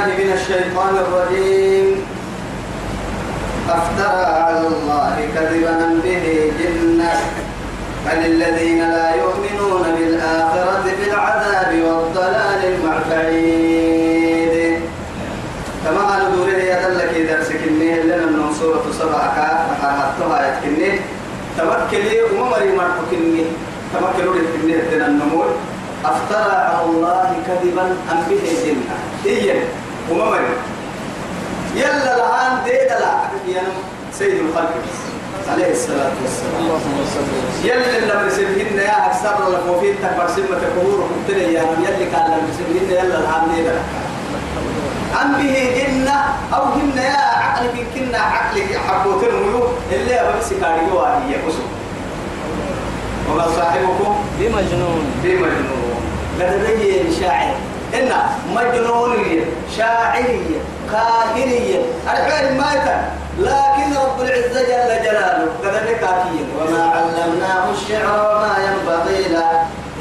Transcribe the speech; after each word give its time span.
بالله 0.00 0.16
من 0.24 0.32
الشيطان 0.32 0.94
الرجيم. 0.96 1.86
أفترى 3.68 4.24
على 4.24 4.66
الله 4.66 5.14
كذبا 5.34 6.00
به 6.04 6.24
جنة. 6.60 7.14
بل 8.06 8.20
الذين 8.32 8.80
لا 8.80 9.14
يؤمنون 9.14 9.84
بالآخرة 9.98 10.84
بالعذاب 10.98 11.70
والضلال 11.84 12.60
المعبعيد 12.72 14.54
كما 15.84 16.00
قال 16.08 16.22
دوري 16.36 16.64
يا 16.64 16.88
دلك 16.88 17.12
درسك 17.28 17.60
إني 17.68 18.02
لنا 18.02 18.26
من 18.26 18.54
سورة 18.60 18.84
سبعة 18.98 19.36
فحرحتها 19.68 20.38
يتكني 20.48 20.90
تمكلي 21.58 22.16
ومري 22.40 22.70
مرحكني 22.72 23.44
تمكلوا 23.92 24.34
لتكني 24.36 24.72
هدنا 24.80 25.06
النمور 25.06 25.48
أفترى 26.04 26.52
على 26.52 26.84
الله 26.84 27.28
كذبا 27.46 27.84
أم 28.12 28.20
به 28.28 28.44
جنة. 28.64 28.96
إيه 29.26 29.64
وممري. 30.10 30.54
يلا 31.74 32.14
الآن 32.16 32.64
ديدا 32.64 32.98
لا. 33.00 33.12
يا 33.54 33.62
سيد 34.12 34.34
الخلق. 34.34 34.74
عليه 35.52 35.72
الصلاة 35.72 36.12
والسلام. 36.22 36.54
اللهم 36.60 36.96
صل 37.14 37.20
وسلم. 37.20 37.64
يلا 37.64 37.96
اللي 37.98 38.14
مرسلهن 38.24 38.78
يا 38.78 39.06
أكثر 39.06 39.36
وفي 39.68 39.92
تكبر 39.92 40.26
سمة 40.36 40.60
كبور 40.62 41.08
قلت 41.28 41.36
يا 41.36 41.62
يلي 41.86 42.06
كان 42.12 42.24
اللي 42.26 42.42
مرسلهن 42.46 42.90
يلا 42.90 43.18
الآن 43.18 43.54
ديدا. 43.54 43.78
أم 45.22 45.32
به 45.32 45.56
جنة 45.76 46.18
أو 46.54 46.64
جنة 46.76 47.02
يا 47.02 47.16
عقلك 47.44 47.86
كنا 47.94 48.18
عقلك 48.18 48.80
حبوتين 48.88 49.34
ملوك 49.34 49.68
اللي 49.92 50.20
أبغى 50.20 50.40
سكاري 50.40 50.86
وهي 50.92 51.34
كسو 51.46 51.64
وما 53.30 53.46
صاحبكم؟ 53.56 54.14
بمجنون. 54.38 55.04
بمجنون. 55.22 56.00
لدي 56.38 57.20
شاعر 57.20 57.54
إن 57.94 58.12
مجنونية 58.54 59.44
شاعرية 59.76 60.60
كاهنية 60.92 61.80
الحين 62.04 62.46
ماتا 62.58 62.96
لكن 63.38 63.96
رب 63.96 64.20
العزة 64.20 64.62
جل 64.62 65.02
جلاله 65.04 65.48
لدي 65.64 65.94
كافية. 65.94 66.44
وما 66.58 66.82
علمناه 66.94 67.64
الشعر 67.72 68.18
وما 68.30 68.54
ينبغي 68.66 69.22
له. 69.28 69.50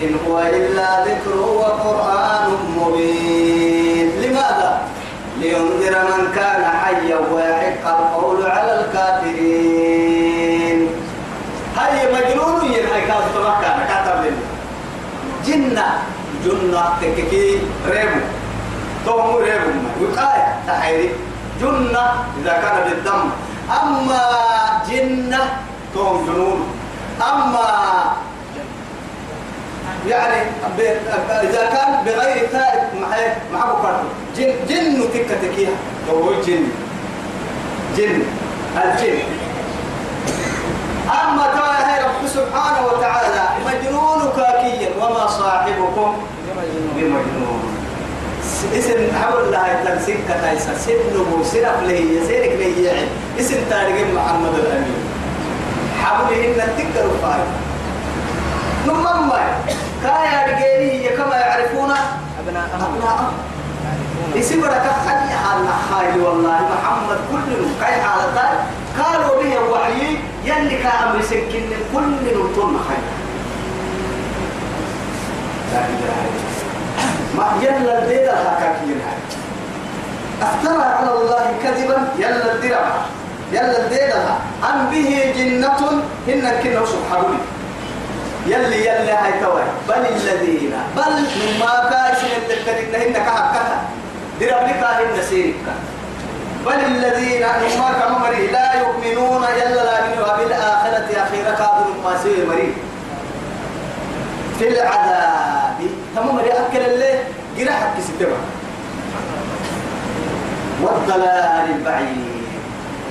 إن 0.04 0.14
هو 0.28 0.36
إلا 0.40 0.88
ذكر 1.06 1.34
وقرآن 1.38 2.46
مبين. 2.78 4.08
لماذا؟ 4.22 4.72
لينذر 5.40 5.96
من 6.04 6.22
كان 6.36 6.64
حيا 6.64 7.18
ويحق 7.34 7.84
القول 7.88 8.46
على 8.46 8.74
الكافرين. 8.80 10.80
هاي 11.78 11.98
مجنون 12.14 12.60
كتب 13.10 13.36
لنا 13.40 13.54
جنة. 15.46 15.88
جنة 16.46 16.84
تككي 17.02 17.60
ريبو 17.88 18.20
توم 19.06 19.36
ريبو 19.36 19.70
وقاية 20.02 20.48
تحيري. 20.68 21.10
جنة 21.62 22.06
إذا 22.42 22.54
كان 22.64 22.76
بالدم. 22.90 23.30
أما 23.82 24.22
جنة 24.90 25.44
توم 25.94 26.26
جنون. 26.26 26.60
أما 27.22 27.68
يعني 30.08 30.42
إذا 31.44 31.64
كان 31.74 32.04
بغير 32.06 32.48
تائب 32.52 32.84
معه 33.02 33.36
معه 33.54 33.82
فرد 33.84 34.04
جن 34.38 34.54
جن 34.70 35.10
تكة 35.14 35.36
تكيها 35.42 35.76
هو 36.10 36.34
جن. 36.48 36.64
جن. 37.98 38.24
الجن. 38.78 39.20
أما 41.10 41.46
ترى 41.56 41.70
رب 42.06 42.22
سبحانه 42.28 42.82
وتعالى 42.88 43.44
مجنون 43.66 44.22
كاكيا 44.38 44.90
وما 45.02 45.28
صاحبكم 45.28 46.10
بمجنون. 46.96 47.62
اسم 48.74 49.00
حول 49.22 49.44
الله 49.44 49.68
يتلسك 49.68 50.18
كتايسا 50.30 50.74
سنه 50.78 51.44
سنف 51.44 51.84
لي 51.88 52.20
سيرك 52.28 52.54
لي 52.60 52.84
يعني. 52.84 53.08
اسم 53.40 53.58
تاريخ 53.70 54.08
محمد 54.16 54.54
الأمين. 54.54 55.02
حولهن 56.04 56.60
التكر 56.68 57.08
فاي 57.22 57.44
نمم 58.88 59.32
كايا 60.04 60.40
رجالي 60.48 61.10
كما 61.18 61.36
يعرفون 61.36 61.92
أبناءهم 62.40 62.82
أبناءهم 62.86 63.34
اسم 64.38 64.62
لك 64.62 64.86
خلي 65.06 65.36
خايل 65.92 66.22
والله. 66.22 66.60
محمد 66.74 67.20
كل 67.32 67.50
كاي 67.82 67.96
وحي 68.00 68.50
يلي 70.50 70.78
كامر 70.84 71.22
سكن 71.22 71.70
كل 71.94 72.12
نطن 72.38 72.74
خير. 72.88 73.06
لا 75.74 75.82
إله 75.94 76.20
ما 77.38 77.46
يلا 77.62 78.04
الدير 78.04 78.32
هكاكين 78.32 79.00
هاي 79.06 79.20
أفترى 80.42 80.84
على 80.84 81.12
الله 81.14 81.46
كذبا 81.64 81.98
يلا 82.20 82.54
الدير 82.56 82.78
يلا 83.52 83.86
الدير 83.86 84.14
أم 84.70 84.90
به 84.92 85.34
جنة؟ 85.38 85.82
هن 86.28 86.44
كنا 86.64 86.86
سبحانه. 86.86 87.40
يلي 88.48 88.80
يلي 88.88 89.12
هاي 89.12 89.34
توي 89.42 89.64
بل 89.90 90.06
الذين 90.16 90.74
بل 90.98 91.14
ما 91.60 91.74
كايسين 91.90 92.30
التكترين 92.38 92.96
هن 92.96 93.14
كهكتا 93.14 93.78
دربلك 94.40 94.84
هن 94.84 95.24
سيرك. 95.30 95.66
بل 96.66 96.74
الذين 96.74 97.42
ما 97.80 98.00
كانوا 98.00 98.20
مري 98.20 98.48
لا 98.48 98.74
يؤمنون 98.74 99.44
يلا 99.44 99.84
لا 99.84 99.98
يؤمنون. 100.00 100.38
بالآخرة 100.38 101.10
أخيرا 101.24 101.52
كابر 101.52 101.86
ما 102.04 102.18
سير 102.24 102.46
مري 102.46 102.74
في 104.60 104.68
العذاب. 104.68 105.78
تمام 106.16 106.36
مري 106.36 106.52
أكل 106.52 106.78
الليل 106.78 107.20
جرحك 107.58 107.94
ستبع 108.00 108.36
والضلال 110.82 111.76
البعيد. 111.76 112.44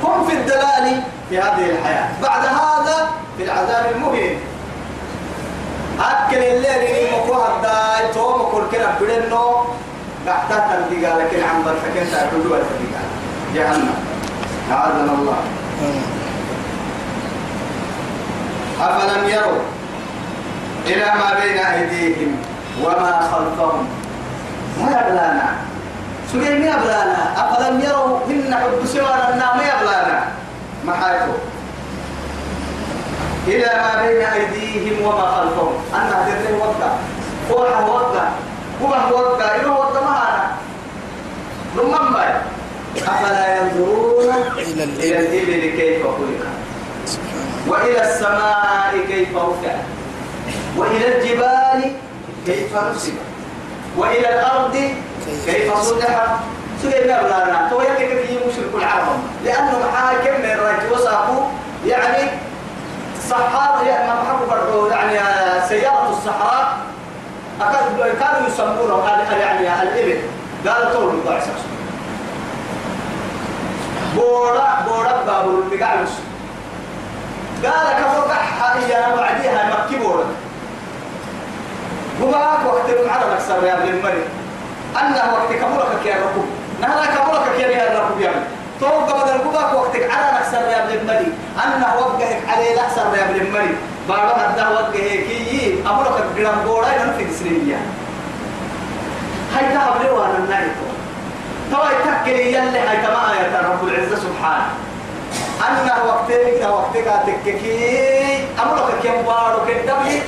هم 0.02 0.26
في 0.26 0.32
الدلال 0.32 1.02
في 1.28 1.38
هذه 1.38 1.70
الحياة. 1.70 2.08
بعد 2.22 2.44
هذا 2.46 3.10
في 3.36 3.44
العذاب 3.44 3.92
المهين. 3.94 4.40
أكل 6.00 6.36
الليل 6.36 6.66
اللي 6.66 7.10
مكوها 7.16 7.56
الداي 7.56 8.12
توم 8.14 8.48
كل 8.52 8.76
كنا 8.76 8.94
بدنو 9.00 9.64
قحتها 10.26 10.86
تلقى 10.90 11.18
لكن 11.18 11.42
عم 11.42 11.64
برفكين 11.64 12.10
تأكلوا 12.12 12.56
الفريقة 12.56 13.02
جهنم 13.58 13.94
أعاذنا 14.72 15.12
الله 15.18 15.38
أفلم 18.80 19.28
يروا 19.28 19.62
إلى 20.86 21.04
ما 21.04 21.28
بين 21.42 21.58
أيديهم 21.58 22.36
وما 22.82 23.20
خلفهم 23.32 23.88
ما 24.80 24.90
يبلانا 24.90 25.50
سجل 26.32 26.60
ما 26.60 26.66
يبلانا 26.66 27.20
أفلم 27.36 27.80
يروا 27.80 28.18
إن 28.30 28.54
حب 28.54 28.86
سوانا 28.86 29.54
ما 29.56 29.62
يبلانا 29.62 30.24
ما 30.84 30.92
حيثوا 30.92 31.38
إلى 33.46 33.70
ما 33.82 34.02
بين 34.06 34.22
أيديهم 34.26 35.06
وما 35.06 35.26
خلفهم 35.26 35.72
أنا 35.94 36.26
هذه 36.26 36.54
وقع 36.58 36.90
فوحة 37.48 37.86
وقع 37.90 38.28
هو 38.82 39.18
وقع 39.18 39.56
إنه 39.56 39.72
وقع 39.72 40.00
معنا 40.00 40.46
ثم 41.76 42.12
ما 42.12 42.40
أفلا 43.02 43.56
ينظرون 43.56 44.34
إلى 44.58 44.84
الإبل 45.18 45.76
كيف 45.76 46.02
خلقت؟ 46.02 46.48
وإلى 47.68 48.00
السماء 48.00 48.94
كيف 49.08 49.36
رفعت؟ 49.36 49.80
وإلى 50.76 51.18
الجبال 51.18 51.92
كيف 52.46 52.76
نصبت؟ 52.76 53.12
وإلى 53.96 54.28
الأرض 54.28 54.76
كيف 55.46 55.76
صلحت 55.80 56.28
سيدنا 56.82 57.22
بلانا 57.22 57.68
تو 57.70 57.80
يكفي 57.80 58.26
في 58.26 58.34
مشرك 58.34 58.74
العرب 58.74 59.18
لأنه 59.44 59.78
محاكم 59.88 60.40
من 60.40 60.50
الرجل 60.50 60.92
وصفوا 60.92 61.42
يعني 61.86 62.30
صحار 63.30 63.86
يعني 63.86 64.08
ما 64.08 64.46
برضو. 64.50 64.86
يعني 64.86 65.18
سيارة 65.68 66.10
الصحراء 66.10 66.76
كانوا 68.20 68.48
يسمونه 68.48 69.04
يعني 69.40 69.82
الإبل. 69.82 70.20
قال 70.66 70.92
طول 70.92 71.14
الضعف 71.14 71.48
بورا 74.16 74.68
بورا 74.88 75.22
بابور 75.26 75.62
بقالوس 75.70 76.10
قال 77.64 77.86
كفوق 77.98 78.28
يا 78.90 79.16
بعديها 79.16 79.70
مكي 79.84 79.96
بورا. 79.96 80.24
ومعك 82.22 82.66
وقت 82.66 82.88
العرب 82.90 83.30
أكثر 83.30 83.64
يا 83.66 83.74
ابن 83.74 83.88
المري 83.88 84.22
أنه 85.00 85.32
وقت 85.32 85.52
كبرك 85.52 86.06
يا 86.06 86.14
ركوب 86.16 86.46
نهلا 86.80 87.06
كبرك 87.06 87.60
يا 87.60 87.98
ركوب 88.00 88.20
يا 88.20 88.30
ابن. 88.30 88.42
توقع 88.80 89.22
بدل 89.24 89.38
كباك 89.38 89.74
وقتك 89.74 90.02
عرب 90.10 90.34
أكثر 90.34 90.60
يا 90.60 90.84
ابن 90.84 90.92
المري 90.98 91.32
أنه 91.64 91.94
وقعك 91.98 92.38
عليه 92.48 92.80
أكثر 92.84 93.16
يا 93.16 93.24
ابن 93.30 93.40
المري 93.46 93.76
بعد 94.08 94.38
هذا 94.38 94.68
وقعك 94.68 94.92
كي 94.92 95.82
أمرك 95.86 96.24
قرام 96.36 96.64
بورا 96.66 96.86
ينفي 96.88 97.34
سنية 97.34 97.76
هاي 99.56 99.74
تعب 99.74 100.02
لي 100.02 100.10
وأنا 100.10 100.38
النايت 100.38 100.72
توا 101.70 101.84
يتكلي 101.90 102.52
يلي 102.52 102.78
هاي 102.78 102.96
تما 102.96 103.34
يا 103.34 103.68
رب 103.68 103.88
العزة 103.88 104.16
سبحانه. 104.16 104.70
أنا 105.68 106.02
وقتك 106.04 106.58
ده 106.60 106.72
وقتك 106.74 107.04
تككي 107.26 108.44
أمرك 108.62 108.94
كم 109.02 109.22
بارو 109.26 109.58
كدبي 109.68 110.22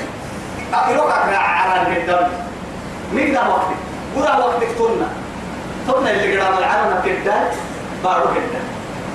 أقرأ 0.74 1.36
على 1.36 1.82
الكدبي 1.82 2.26
مين 3.12 3.32
ده 3.32 3.40
وقتك 3.48 3.76
برا 4.16 4.36
وقتك 4.44 4.68
تنا 4.78 5.08
ثم 5.86 6.06
اللي 6.06 6.38
قرام 6.38 6.58
العالم 6.58 7.00
كده 7.04 7.34
بارو 8.04 8.24
كده 8.34 8.60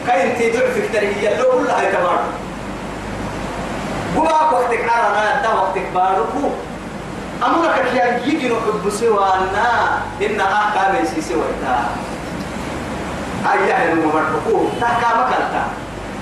كاين 0.08 0.36
تدعو 0.40 0.72
في 0.72 0.88
كتريه 0.88 1.38
لو 1.38 1.52
كل 1.52 1.68
هاي 1.70 1.92
كمان 1.92 2.18
بقى 4.16 4.54
وقتك 4.54 4.90
عرنا 4.90 5.42
دا 5.42 5.50
وقتك 5.54 5.86
باركو 5.96 6.50
أمرك 7.46 7.86
كيان 7.94 8.20
يجي 8.30 8.48
نحب 8.50 8.90
سوانا 8.90 10.00
إن 10.22 10.40
أحكام 10.42 10.96
يسي 11.04 11.22
سويتا 13.46 13.78
أيها 13.78 13.94
الممرقو 13.94 14.68
تحكامك 14.82 15.28
أنت 15.28 15.64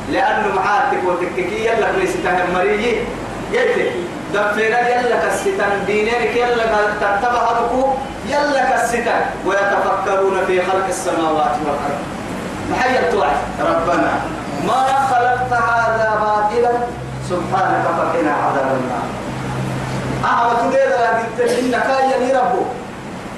لأنه 0.09 0.55
معاتك 0.55 1.03
وتككي 1.05 1.65
يلا 1.65 1.91
ليس 1.91 2.13
تهمريه 2.23 3.03
يلي 3.51 3.91
دفنا 4.33 4.89
يلا 4.89 5.27
كستان 5.27 5.85
دينك 5.85 6.35
يلا 6.35 6.63
تتبعتكو 7.01 7.93
يلا 8.29 8.71
كستان 8.71 9.25
ويتفكرون 9.45 10.45
في 10.47 10.61
خلق 10.61 10.85
السماوات 10.87 11.55
والأرض 11.65 12.03
محيا 12.71 13.11
توعد 13.11 13.37
ربنا 13.59 14.11
ما 14.67 14.85
خلقت 15.11 15.53
هذا 15.53 16.19
باطلا 16.21 16.71
سبحانك 17.29 17.83
فقنا 17.97 18.33
عذاب 18.33 18.77
النار 18.79 19.07
أنا 20.23 20.69
تدير 20.69 20.93
قلت 20.93 21.59
إنك 21.59 21.85
يا 22.31 22.39
ربو 22.39 22.61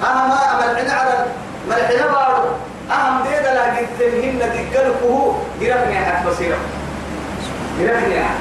أنا 0.04 0.28
ما 0.28 0.36
عنا 0.36 0.94
على 0.94 1.26
ملحنا 1.70 2.08
بارو 2.08 2.50
أهم 2.92 3.24
دير 3.24 3.42
لا 3.42 3.66
إن 4.24 4.40
دقلكه 4.40 5.36
قرفني 5.62 6.04
أحد 6.04 6.28
بصيرة. 6.28 6.58
قرفني 7.80 8.22
أحد 8.22 8.36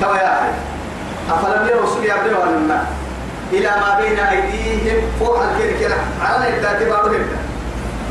توا 0.00 0.16
يا 0.16 0.38
أخي 0.38 0.50
أفلم 1.30 1.68
يروا 1.68 1.94
سوري 1.94 2.12
أبدوا 2.12 2.44
لنا 2.44 2.84
إلى 3.52 3.68
ما 3.68 4.00
بين 4.00 4.18
أيديهم 4.18 5.02
فوق 5.20 5.42
الكيرك 5.42 5.98
على 6.22 6.48
الذات 6.48 6.82
بارو 6.82 7.14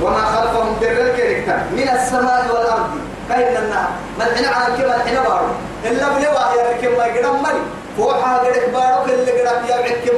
وما 0.02 0.26
خلفهم 0.26 0.76
در 0.82 0.92
الكيرك 0.92 1.48
من 1.72 1.90
السماء 1.90 2.46
والأرض. 2.54 2.90
كاين 3.30 3.58
النار 3.58 3.90
ملحنا 4.20 4.48
على 4.48 4.78
كما 4.78 4.98
ملحنا 4.98 5.22
بارو. 5.22 5.48
إلا 5.86 6.08
بلوا 6.10 6.24
يا 6.58 6.64
ركب 6.72 6.98
ما 6.98 7.06
يقدم 7.06 7.44
ملي. 7.44 7.62
فوحها 7.98 8.38
قدك 8.38 8.70
بارو 8.74 9.04
كل 9.06 9.12
قدك 9.12 9.70
يا 9.70 9.78
ركب 9.78 10.16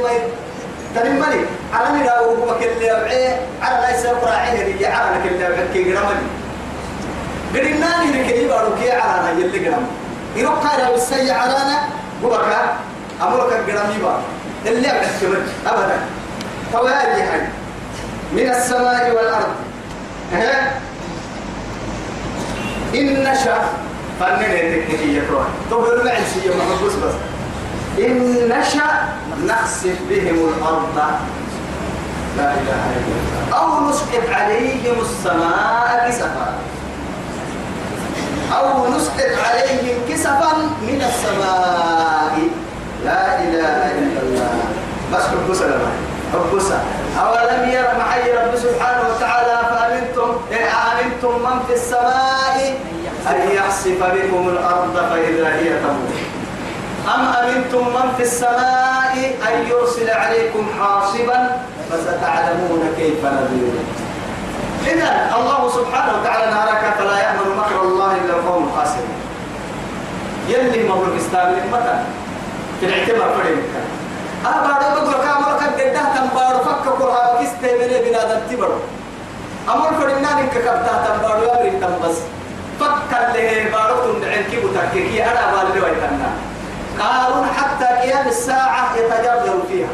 ما 0.96 1.02
تنم 1.02 1.16
ملي 1.16 1.46
على 1.74 2.00
ملا 2.00 2.20
وهو 2.20 2.60
كل 2.60 2.84
يبعي 2.84 3.36
على 3.62 3.88
ليس 3.88 4.06
قراعيه 4.06 4.62
اللي 4.62 4.86
على 4.86 5.16
كل 5.24 5.36
يبعي 5.36 5.68
كي 5.74 5.96
قدم 5.96 6.08
ملي 7.54 7.74
قدنا 7.74 7.88
نهرك 8.04 8.50
بارو 8.50 8.76
كي 8.76 8.92
على 8.92 9.42
يلي 9.42 9.68
قدم 9.68 9.86
يروح 10.36 10.54
قال 10.54 10.92
بالسي 10.92 11.32
عرانا 11.32 11.78
ببكا 12.24 12.78
أمرك 13.22 13.54
قدم 13.54 14.00
يبارو 14.00 14.22
اللي 14.66 14.88
يبعي 14.88 15.44
أبدا. 15.68 15.98
فوائد 16.74 17.18
يعني 17.18 17.48
من 18.34 18.50
السماء 18.50 19.12
والأرض. 19.16 19.54
ها 20.34 20.80
إن 22.96 23.24
نشأ 23.24 23.58
فنن 24.20 24.42
التكنيكية 24.42 25.22
كروان 25.30 25.46
تقول 25.70 26.06
ما 26.06 26.12
عندي 26.12 26.50
محبوس 26.50 26.94
بس. 26.94 27.14
إن 28.00 28.50
نشأ 28.50 28.90
نخسف 29.46 29.98
بهم 30.10 30.38
الأرض. 30.50 30.98
لا 32.38 32.50
إله 32.54 32.84
إلا 32.98 33.16
الله. 33.20 33.58
أو 33.60 33.90
نسقط 33.90 34.26
عليهم 34.32 34.96
السماء 35.02 36.10
كسفا. 36.10 36.48
أو 38.58 38.88
نسقط 38.88 39.34
عليهم 39.48 39.98
كسفا 40.10 40.54
من 40.82 41.00
السماء. 41.10 42.36
لا 43.06 43.40
إله 43.40 43.92
إلا 44.00 44.20
الله. 44.22 44.56
بس 45.14 45.24
حبوس 45.24 45.62
لما 45.62 45.92
حبوس 46.34 46.70
أولم 47.20 47.70
ير 47.70 47.88
محي 48.00 48.32
رب 48.32 48.56
سبحانه 48.56 49.04
وتعالى 49.10 49.58
فأمنتم 49.70 50.30
إن 50.52 50.64
أمنتم 50.92 51.34
من 51.44 51.60
في 51.68 51.74
السماء 51.74 52.78
أن 53.30 53.40
يخسف 53.52 54.00
بكم 54.04 54.50
الأرض 54.50 54.96
فإذا 55.10 55.48
هي 55.56 55.70
تمور 55.80 56.25
أم 57.08 57.22
أمنتم 57.22 57.88
من 57.88 58.14
في 58.18 58.24
السماء 58.24 59.14
أن 59.48 59.68
يرسل 59.70 60.10
عليكم 60.10 60.68
حاصبا 60.80 61.58
فستعلمون 61.92 62.94
كيف 62.98 63.26
نذير؟ 63.26 63.74
إذا 64.94 65.36
الله 65.38 65.70
سبحانه 65.70 66.14
وتعالى 66.22 66.52
نهارك 66.52 66.94
فلا 66.98 67.18
يأمن 67.20 67.58
مكر 67.58 67.82
الله 67.82 68.12
إلا 68.12 68.34
القوم 68.34 68.64
الخاسرون 68.68 69.16
يلي 70.50 70.90
مبروك 70.90 71.16
استعمل 71.18 71.64
متى 71.74 71.96
في 72.80 72.86
الاعتبار 72.86 73.30
فريم 73.38 73.62
أبا 74.46 74.74
ربك 74.86 75.12
كامل 75.26 75.46
قد 75.46 75.82
قدها 75.82 76.14
تنبار 76.16 76.56
فك 76.66 76.86
كلها 77.00 77.42
كستيمني 77.42 78.10
بنادم 78.10 78.40
تبرو 78.52 78.78
أمر 79.70 79.90
فرنان 80.02 80.38
إنك 80.38 80.54
كبتها 80.54 81.08
تنبار 81.08 81.44
يا 81.44 81.80
تنبس 81.80 82.18
فكر 82.80 83.22
له 83.34 83.66
بارك 83.74 83.98
تندعين 84.06 84.44
كي 84.52 84.58
بتككي 84.58 85.24
أنا 85.24 85.42
بالي 85.52 85.82
ويتنا 85.82 86.30
قارون 87.00 87.46
حتى 87.58 87.86
قيام 87.86 88.28
الساعة 88.28 88.96
يتجرجر 88.96 89.60
فيها. 89.70 89.88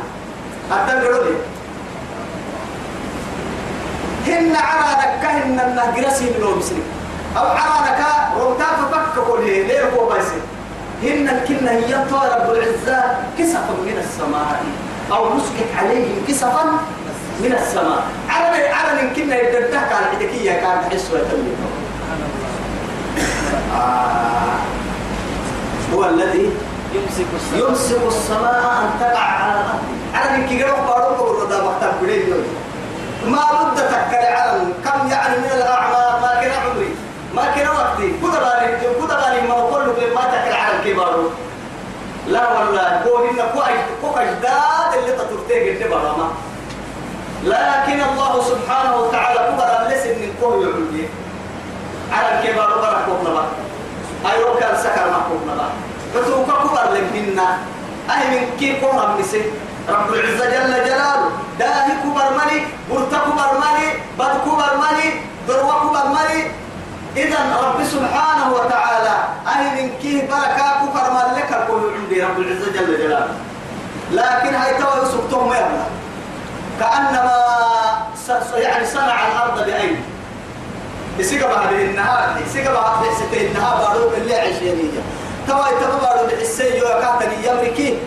حتى 0.72 0.96
لي 0.96 1.36
هن 4.28 4.56
عرانك 4.56 5.26
هن 5.26 5.60
النهجرسي 5.60 6.26
من 6.26 6.48
المسلم 6.54 6.84
أو 7.38 7.46
عرانك 7.46 8.00
روتا 8.40 8.66
ففك 8.66 9.24
كله 9.28 9.46
ليه 9.46 9.90
هو 9.90 10.10
بيسي 10.10 10.42
هن 11.04 11.30
الكنة 11.30 11.72
هي 11.72 11.96
رب 12.14 12.54
العزة 12.54 13.04
كسفا 13.40 13.74
من 13.86 13.98
السماء 14.04 14.64
أو 15.12 15.38
نسكت 15.38 15.70
عليهم 15.78 16.26
كسفا 16.28 16.64
من 17.40 17.54
السماء. 17.62 18.04
عرن 18.30 18.62
عرن 18.74 19.14
كنا 19.16 19.36
يدردك 19.42 19.92
على 19.92 20.06
الحدكية 20.12 20.52
كان 20.52 20.90
تحس 20.90 21.12
ويتمي 21.14 21.54
آه. 23.76 24.58
هو 25.94 26.06
الذي 26.06 26.50
يمسك 26.94 27.26
السماء. 27.36 27.70
يمسك 27.70 28.02
السماء 28.08 28.64
أن 28.82 28.90
تقع 29.00 29.20
على 29.20 29.54
الأرض. 29.54 29.84
عرن 30.14 30.48
كي 30.48 30.64
قرأ 30.64 30.82
بارو 30.88 31.16
بقول 31.16 31.42
رضا 31.42 31.58
مكتب 31.72 31.94
بليه 32.02 32.34
ما 33.26 33.46
بد 33.58 33.78
تكري 33.78 34.28
عرن 34.28 34.74
كم 34.86 35.10
يعني 35.10 35.38
من 35.38 35.52
الأعمار 35.58 36.20
ما 36.22 36.42
كان 36.42 36.52
عمري. 36.52 36.96
ما 37.36 37.46
كان 37.56 37.68
وقتي. 37.68 38.08
كذا 38.22 38.40
بالي 38.40 38.78
كذا 38.82 39.16
بالي 39.22 39.48
ما 39.48 39.54
أقول 39.54 39.90
لك 39.90 40.16
ما 40.16 40.22
تكري 40.22 40.54
عرن 40.54 40.80
كبارو 40.86 41.30
لا 42.28 42.60
والله. 42.60 43.04
هو 43.04 43.18
هنا 43.18 43.44
كوي 43.54 44.22
أجداد 44.24 44.92
اللي 44.98 45.12
تطرتيه 45.12 45.86
قد 45.86 45.90
برا 45.90 46.32
لكن 47.44 48.02
الله 48.02 48.44
سبحانه 48.44 48.96
وتعالى 48.98 49.40
كبر 49.40 49.90
ليس 49.90 50.06
من 50.06 50.34
كوي 50.42 50.66
على 52.12 52.28
الكبار 52.40 52.78
برا 52.78 53.02
كوبنا 53.06 53.44
أيوة 54.32 54.60
كان 54.60 54.76
سكر 54.78 55.10
ما 55.12 55.22
كوبنا 55.30 55.70
فتوك 56.14 56.48
كبر 56.48 56.86
لمنا 56.94 57.58
أي 58.12 58.24
من 58.30 58.58
كي 58.60 58.80
كونا 58.80 59.16
مسي 59.20 59.42
رب 59.90 60.14
العزة 60.14 60.46
جل 60.46 60.74
جلاله. 60.86 61.30
داهي 61.60 61.92
كبر 62.04 62.30
ملي 62.38 62.66
برتا 62.90 63.18
كبر 63.18 63.52
ملي 63.64 63.88
بد 64.20 64.36
كبر 64.46 64.72
ملي 64.78 65.14
ذروة 65.48 65.80
كبر 65.80 66.08
ملي 66.10 66.52
إذا 67.18 67.40
رب 67.64 67.84
سبحانه 67.84 68.54
وتعالى 68.54 69.18
أي 69.48 69.84
من 69.84 69.90
كي 70.02 70.22
بركة 70.22 70.68
كبر 70.82 71.06
ملك 71.14 71.50
الكل 71.50 71.84
عندي 71.96 72.24
رب 72.24 72.40
العزة 72.40 72.72
جل 72.72 72.98
جلاله. 72.98 73.36
لكن 74.12 74.56
هاي 74.56 74.74
توا 75.32 75.44
ما 75.48 75.58
يبلغ 75.58 75.88
كأنما 76.80 77.42
يعني 78.56 78.86
صنع 78.86 79.28
الأرض 79.28 79.66
بأيدي. 79.66 80.00
يسيق 81.20 81.56
بعد 81.56 81.74
النهار 81.74 82.42
يسيق 82.48 82.74
بعد 82.74 83.06
ستة 83.16 83.42
النهار 83.48 83.78
بارو 83.78 84.12
اللي 84.18 84.36
عشرينية 84.36 85.02
توا 85.48 85.68
يتبع 85.68 85.98
بارو 86.02 86.28
بالحسين 86.28 86.84
وكاتني 86.84 87.36
يمركي 87.48 87.98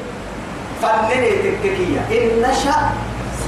فنني 0.82 1.30
تككية 1.30 2.00
إن 2.10 2.42
نشأ 2.42 2.76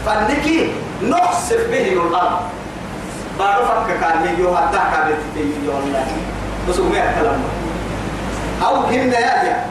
فنكي 0.06 0.72
نخسف 1.02 1.70
به 1.70 1.92
الأرض. 1.92 2.40
بارو 3.38 3.64
فك 3.64 4.00
كان 4.00 4.34
يجوا 4.34 4.56
حتى 4.56 4.78
كان 4.78 5.06
يتيجي 5.10 5.68
والله 5.68 6.06
بس 6.68 6.78
هو 6.78 6.90
كلام. 6.90 7.42
أو 8.62 8.74
هن 8.74 9.12
يا 9.12 9.64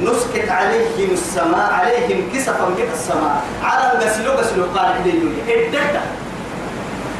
نسكت 0.00 0.48
عليهم 0.48 1.10
السماء 1.12 1.72
عليهم 1.72 2.30
كسفا 2.34 2.64
من 2.64 2.88
السماء. 2.92 3.42
على 3.62 4.04
غسلوا 4.04 4.34
غسلوا 4.34 4.66
قال 4.76 4.92
إليه 5.00 5.22
إدتا. 5.48 6.02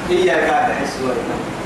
هي 0.09 0.31
قاعدة 0.31 0.75
حسوة 0.75 1.15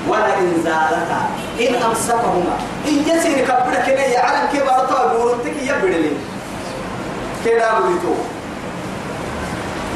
ولا 0.08 0.38
إن 0.38 0.62
زالتا 0.64 1.20
إن 1.60 1.82
أمسكهما. 1.82 2.56
إن 2.88 2.96
يسير 3.08 3.44
كبرك 3.44 3.82
كنا 3.86 4.06
يعلم 4.06 4.48
كيف 4.52 4.68
أرطوا 4.70 5.12
بورتك 5.12 5.56
يبدلي 5.62 6.10
كده 7.44 7.78
بوليتو 7.78 8.14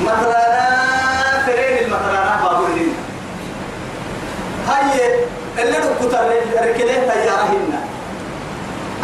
مثلا 0.05 0.43
فرين 1.47 1.79
المثلا 1.85 2.37
بابورين 2.43 2.95
هاي 4.69 5.25
اللي 5.59 5.79
ركض 5.79 6.15
ركلين 6.63 7.01
تيارهن 7.11 7.73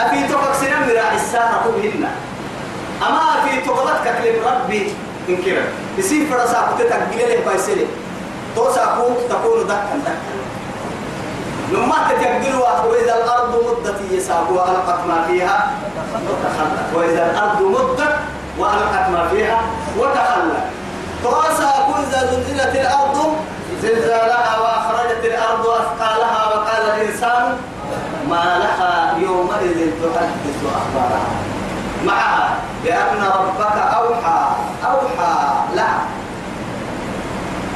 أفي 0.00 0.28
توقك 0.28 0.54
سنم 0.54 0.96
راح 0.96 1.12
الساعة 1.12 1.64
كلهن 1.64 2.04
أما 3.02 3.24
في 3.44 3.60
توقك 3.60 4.04
كلم 4.04 4.36
ربي. 4.46 4.94
إنكرا 5.28 5.62
يصير 5.98 6.26
فرصة 6.30 6.76
كتتك 6.78 7.02
بليه 7.12 7.44
بايسلي 7.46 7.86
توسعكوك 8.56 9.18
تكون 9.30 9.66
دكا 9.66 9.96
دكا. 10.04 10.36
لما 11.72 11.94
تتقلوا 12.08 12.80
وإذا 12.90 13.14
الأرض 13.24 13.54
مدت 13.66 14.00
يساقوا 14.10 14.64
ألقت 14.70 15.06
ما 15.08 15.24
فيها 15.26 15.70
وتخلت 16.14 16.94
وإذا 16.94 17.30
الأرض 17.30 17.62
مدت 17.62 18.16
وألقت 18.58 19.08
ما 19.10 19.28
فيها 19.28 19.60
وتخلت 19.98 20.64
توسعكوا 21.22 21.94
إذا 22.08 22.26
زلزلت 22.30 22.76
الأرض 22.76 23.36
زلزالها 23.82 24.58
وأخرجت 24.60 25.24
الأرض 25.24 25.66
أثقالها 25.66 26.46
وقال 26.48 26.90
الإنسان 26.94 27.56
ما 28.30 28.58
لها 28.58 29.14
يومئذ 29.18 29.90
تحدث 30.14 30.58
أخبارها. 30.64 31.26
معها 32.06 32.56
لأن 32.84 33.22
ربك 33.38 33.76
أوحى 33.96 34.48
أوحى 34.84 35.34
لها. 35.74 36.00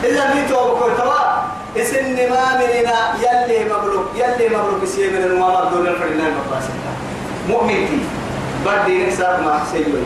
إذا 0.05 0.35
ميتوا 0.35 0.75
بكوتوا 0.75 1.40
اسن 1.77 2.17
ما 2.31 2.45
مننا 2.59 2.99
يلي 3.23 3.65
مبروك 3.65 4.07
يلي 4.15 4.49
مبروك 4.49 4.85
سي 4.85 5.11
من 5.11 5.23
المامر 5.25 5.65
دون 5.65 5.87
الفرنا 5.87 6.25
المقاسم 6.29 6.75
مؤمنتي 7.49 8.01
بدي 8.67 9.07
نكسر 9.07 9.41
ما 9.41 9.61
سيوي 9.73 10.03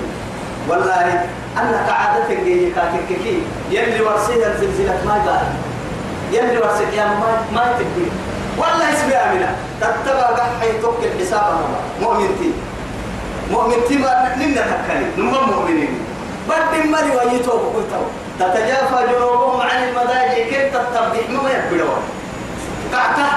والله 0.68 1.26
أنك 1.59 1.88
عادة 1.90 2.28
جاي 2.28 2.71
كاكيكي 2.71 3.42
يلي 3.71 4.00
ورسيها 4.00 4.52
الزلزلة 4.54 5.00
ما 5.06 5.14
قال 5.26 5.47
يلي 6.33 6.59
ورسيها 6.59 7.06
ما 7.06 7.30
ما 7.54 7.73
تبدي 7.78 8.09
والله 8.59 8.92
اسمي 8.92 9.14
آمنة. 9.14 9.56
تتبع 9.80 10.37
حي 10.61 10.78
توك 10.83 10.99
الحساب 11.04 11.59
مؤمنتي 12.02 12.50
مؤمنتي 13.50 13.97
ما 13.97 14.35
نمنا 14.37 14.61
تكلي 14.61 15.06
نمم 15.18 15.50
مؤمنين. 15.50 15.99
بدي 16.49 16.88
مري 16.88 17.11
ويتوب 17.16 17.61
قلتوا 17.75 18.09
تتجافى 18.41 19.07
جنوبهم 19.12 19.61
عن 19.61 19.88
المضاجع 19.88 20.35
كيف 20.35 20.76
تتبع 20.76 21.43
ما 21.43 21.50
يبدوا 21.50 21.95
قعتا 22.93 23.29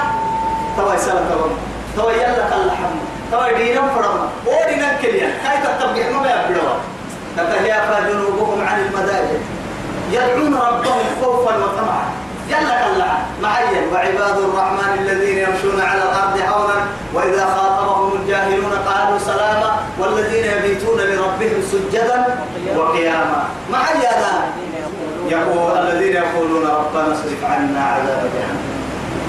توا 0.76 0.94
يسأل 0.94 1.28
توا 1.30 1.48
توا 1.96 2.12
يلا 2.12 2.56
اللحم 2.56 2.94
توا 3.32 3.52
دينا 3.52 3.80
فرما 3.80 4.28
ودينا 4.46 4.92
كليا 5.02 5.28
كيف 5.44 5.66
تتبع 5.66 6.20
ما 6.20 6.30
يبدوا 6.30 6.74
تتجافى 7.36 8.12
جنوبهم 8.12 8.66
عن 8.68 8.80
المضاجع 8.80 9.38
يدعون 10.12 10.54
ربهم 10.54 11.04
خوفا 11.22 11.56
وطمعا. 11.56 12.08
يلا 12.48 12.84
كلا 12.84 13.12
معين 13.42 13.88
وعباد 13.92 14.38
الرحمن 14.38 14.77
يقول 25.30 25.78
الذين 25.78 26.16
يقولون 26.16 26.66
ربنا 26.66 27.12
اصرف 27.12 27.40
عنا 27.44 27.84
عذاب 27.84 28.22
جهنم. 28.34 28.60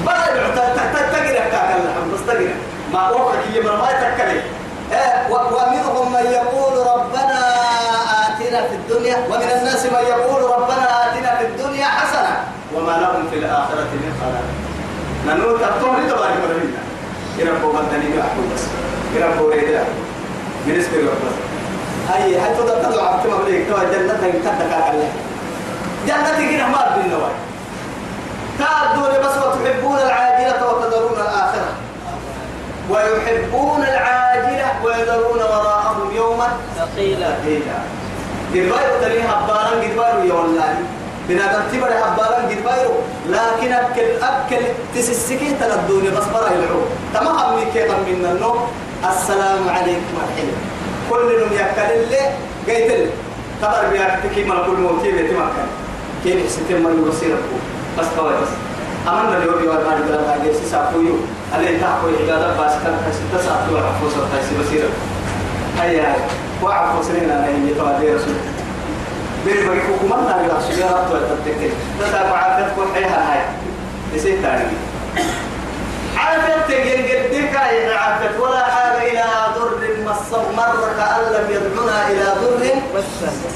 بلد 0.05 0.35
تقرأ 0.55 1.45
كاكل 1.51 2.11
بس 2.13 2.21
تقرأ. 2.27 2.55
ما 2.93 3.09
وقعك 3.09 3.43
يمر 3.53 3.75
ما 3.77 3.87
يتكلم. 3.91 4.41
ومنهم 5.29 6.13
من 6.13 6.25
يقول 6.31 6.73
ربنا 6.93 7.39
آتنا 8.23 8.59
في 8.67 8.75
الدنيا 8.75 9.17
ومن 9.29 9.49
الناس 9.57 9.85
من 9.85 10.03
يقول 10.13 10.41
ربنا 10.55 10.85
آتنا 11.05 11.37
في 11.37 11.45
الدنيا 11.45 11.85
حسنة 11.85 12.33
وما 12.75 12.91
لهم 12.91 13.29
في 13.31 13.37
الآخرة 13.39 13.89
من 14.01 14.11
خلاق. 14.21 14.47
ننو 15.27 15.57
تبتون 15.57 16.05
لتبارك 16.05 16.37
مرحبا 16.43 16.81
يربو 17.37 17.71
بدني 17.71 18.07
بأحكو 18.15 18.41
بس. 18.53 18.63
يربو 19.15 19.49
ريدا 19.49 19.83
بالنسبة 20.65 20.97
لربنا 20.97 21.33
هاي 22.09 22.35
هاي 22.35 22.53
تدى 22.55 22.71
تدعو 22.83 23.05
عبد 23.07 23.27
ما 23.27 23.37
بليك 23.37 23.67
توا 23.69 23.83
جنة 23.83 24.25
يمكن 24.27 24.43
كاكل 24.69 24.97
جنة 26.09 26.51
كده 26.51 26.67
ما 26.67 26.81
بالنواي 26.95 27.35
تعدوا 28.59 29.07
بس 29.23 29.35
وتحبون 29.37 29.97
العاجلة 29.97 30.61
وتذرون 30.67 31.17
الآخرة. 31.21 31.71
ويحبون 32.89 33.81
العاجلة 33.83 34.67
ويذرون 34.83 35.41
وراءهم 35.51 36.15
يوما 36.15 36.47
ثقيلا. 36.77 37.29
قدبايرو 38.53 38.95
تلي 39.01 39.21
هبارا 39.21 39.71
قدبايرو 39.83 40.23
يا 40.29 40.33
والله. 40.33 40.75
بنادم 41.27 41.61
تبر 41.71 41.91
هبارا 42.03 42.39
قدبايرو 42.49 42.93
لكن 43.29 43.73
أكل 43.73 44.07
أكل 44.21 44.63
تسسكي 44.95 45.55
تلدوني 45.59 46.09
بس 46.09 46.25
برا 46.33 46.49
يلعو. 46.49 46.81
تمام 47.13 47.55
ميكي 47.55 47.87
من 47.87 48.25
النوم. 48.31 48.59
السلام 49.09 49.69
عليكم 49.69 50.15
الحين. 50.25 50.51
كل 51.09 51.27
يأكل 51.53 51.91
اللي 51.93 52.23
قيت 52.67 52.91
اللي. 52.91 53.11
تبر 53.61 53.87
بيأكل 53.91 54.47
ما 54.47 54.63
كل 54.65 54.71
موتي 54.71 55.11
بيتي 55.11 55.33
مكان. 55.33 55.69
كيف 56.23 56.51
ستين 56.51 56.83
مرة 56.83 57.09
بصيركم 57.09 57.59
بس 57.99 58.05
كوي 58.19 58.33
بس 58.41 58.47
أمنا 59.07 59.38
اليوم 59.38 59.63
يوم 59.63 59.75
ما 59.75 59.99
نقدر 59.99 60.21
نعيش 60.27 60.55
سافويو 60.71 61.15
اللي 61.55 61.79
تحكوا 61.79 62.09
عبادة 62.21 62.47
بس 62.65 62.73
كان 62.83 62.97
كسيت 63.07 63.45
ساعات 63.45 63.69
ولا 63.71 63.81
حفوظ 63.81 64.13
تايسي 64.31 64.53
بصيرة 64.59 64.89
هيا 65.81 66.15
وعفو 66.63 67.03
سنين 67.03 67.23
أنا 67.29 67.45
هي 67.47 67.73
توادي 67.77 68.13
رسول 68.13 68.33
بير 69.45 69.67
بقى 69.67 69.77
حكومة 69.79 70.15
لا 70.29 70.41
يلا 70.45 70.59
سجارة 70.71 71.11
ولا 71.11 71.21
تتكل 71.21 71.69
تسا 71.99 72.29
معافيت 72.29 72.65
كل 72.75 72.93
حيها 72.95 73.33
هاي 73.33 73.41
نسيت 74.15 74.41
تاني 74.41 74.63
عافيت 76.17 76.67
تجين 76.67 77.05
قدك 77.05 77.53
يا 77.53 77.97
عافيت 77.97 78.39
ولا 78.39 78.63
حاجة 78.65 79.11
إلى 79.11 79.23
ضر 80.31 80.51
مص 80.51 80.55
مر 80.57 80.86
كأن 80.98 81.21
لم 81.33 81.45
يدعنا 81.51 82.07
إلى 82.07 82.25
ضر 82.41 82.63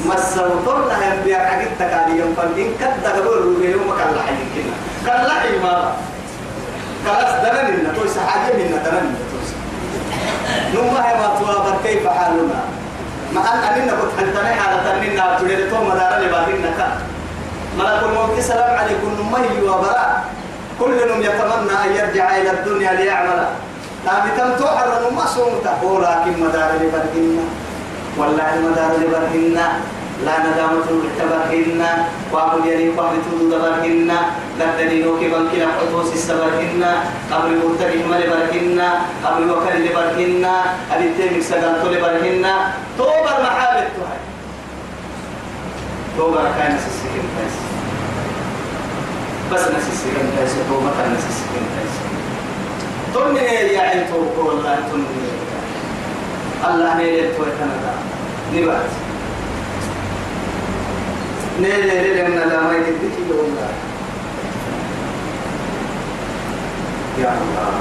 مسه 0.06 0.50
طرنا 0.65 0.96
هم 0.96 1.22
بيا 1.25 1.38
عقدتك 1.38 1.94
على 1.94 2.20
يوم 2.20 2.34
فإن 2.38 2.72
كد 2.80 3.06
قبل 3.06 3.65
يوم 3.65 3.94
كان 3.98 4.12
لحي 4.15 4.36
كنا 4.53 4.75
كان 5.06 5.25
لحي 5.25 5.58
ما 5.63 5.94
خلاص 7.08 7.34
دنن 7.44 7.65
إن 7.86 7.94
تويس 7.96 8.18
حاجة 8.18 8.53
من 8.53 8.70
دنن 8.86 9.15
تويس. 9.32 9.50
نما 10.74 11.10
هي 11.10 11.13
ما 11.20 11.27
توابر 11.39 11.75
كيف 11.84 12.08
حالنا؟ 12.08 12.62
ما 13.34 13.42
أن 13.42 13.60
أننا 13.74 13.92
كنت 14.01 14.12
حدنا 14.20 14.56
حالة 14.56 14.94
أننا 14.94 15.38
تريد 15.39 15.70
توم 15.70 15.89
دارا 15.94 16.20
لبعضنا 16.20 16.72
كا 16.77 16.88
ملك 17.77 18.03
الموت 18.03 18.38
السلام 18.38 18.77
عليكم 18.77 19.10
نما 19.20 19.39
يوابرا 19.62 20.24
كل 20.80 20.92
يوم 21.10 21.22
يتمنى 21.22 21.74
أن 21.86 21.92
يرجع 21.96 22.38
إلى 22.38 22.51
الدنيا 22.51 22.92
ليعمل. 22.94 23.46
لكن 24.05 24.63
تحرر 24.63 25.10
ما 25.15 25.25
صومته 25.25 25.83
ولكن 25.83 26.33
مدار 26.43 26.72
لبرهن 26.81 27.39
والله 28.17 28.53
المدار 28.53 28.91
لبرهن 29.01 29.57
لا 30.25 30.36
ندامة 30.39 30.86
تبرهن 31.19 31.81
وأقول 32.31 32.67
يلي 32.67 32.89
قبل 32.89 33.15
تدود 33.25 33.62
برهن 33.62 34.12
لا 34.60 34.65
دليل 34.77 35.05
كبن 35.22 35.48
كلا 35.51 35.67
حطوس 35.79 36.13
السبرهن 36.13 36.83
قبل 37.31 37.50
مرتبه 37.63 38.00
مل 38.12 38.24
برهن 38.31 38.79
قبل 39.25 39.51
وكل 39.51 39.86
لبرهن 39.86 40.45
أبي 40.91 41.07
تيمك 41.17 41.41
سجنت 41.43 41.83
لبرهن 41.86 42.45
توبر 42.98 43.36
محابت 43.43 43.88
تهي 43.98 44.19
توبر 46.17 46.43
كان 46.57 46.77
سسكين 46.77 47.25
تايس 47.36 47.55
بس 49.51 49.62
نسسكين 49.75 50.25
تايس 50.38 50.51
توبر 50.69 50.91
كان 50.98 51.13
نسسكين 51.13 51.65
تايس 51.75 52.12
تمني 53.13 53.39
يا 53.74 53.82
عين 53.82 54.03
توبر 54.10 54.50
والله 54.50 54.75
تمني 54.91 55.29
الله 56.70 56.98
نيلت 56.98 57.39
ويتنادى 57.39 57.93
نبات 58.53 58.89
نيل 61.62 61.88
نيل 61.88 62.17
لمن 62.17 62.36
لا 62.50 62.62
ما 62.62 62.74
يدك 62.74 63.17
والله 63.29 63.70
يا 67.20 67.29
الله 67.41 67.74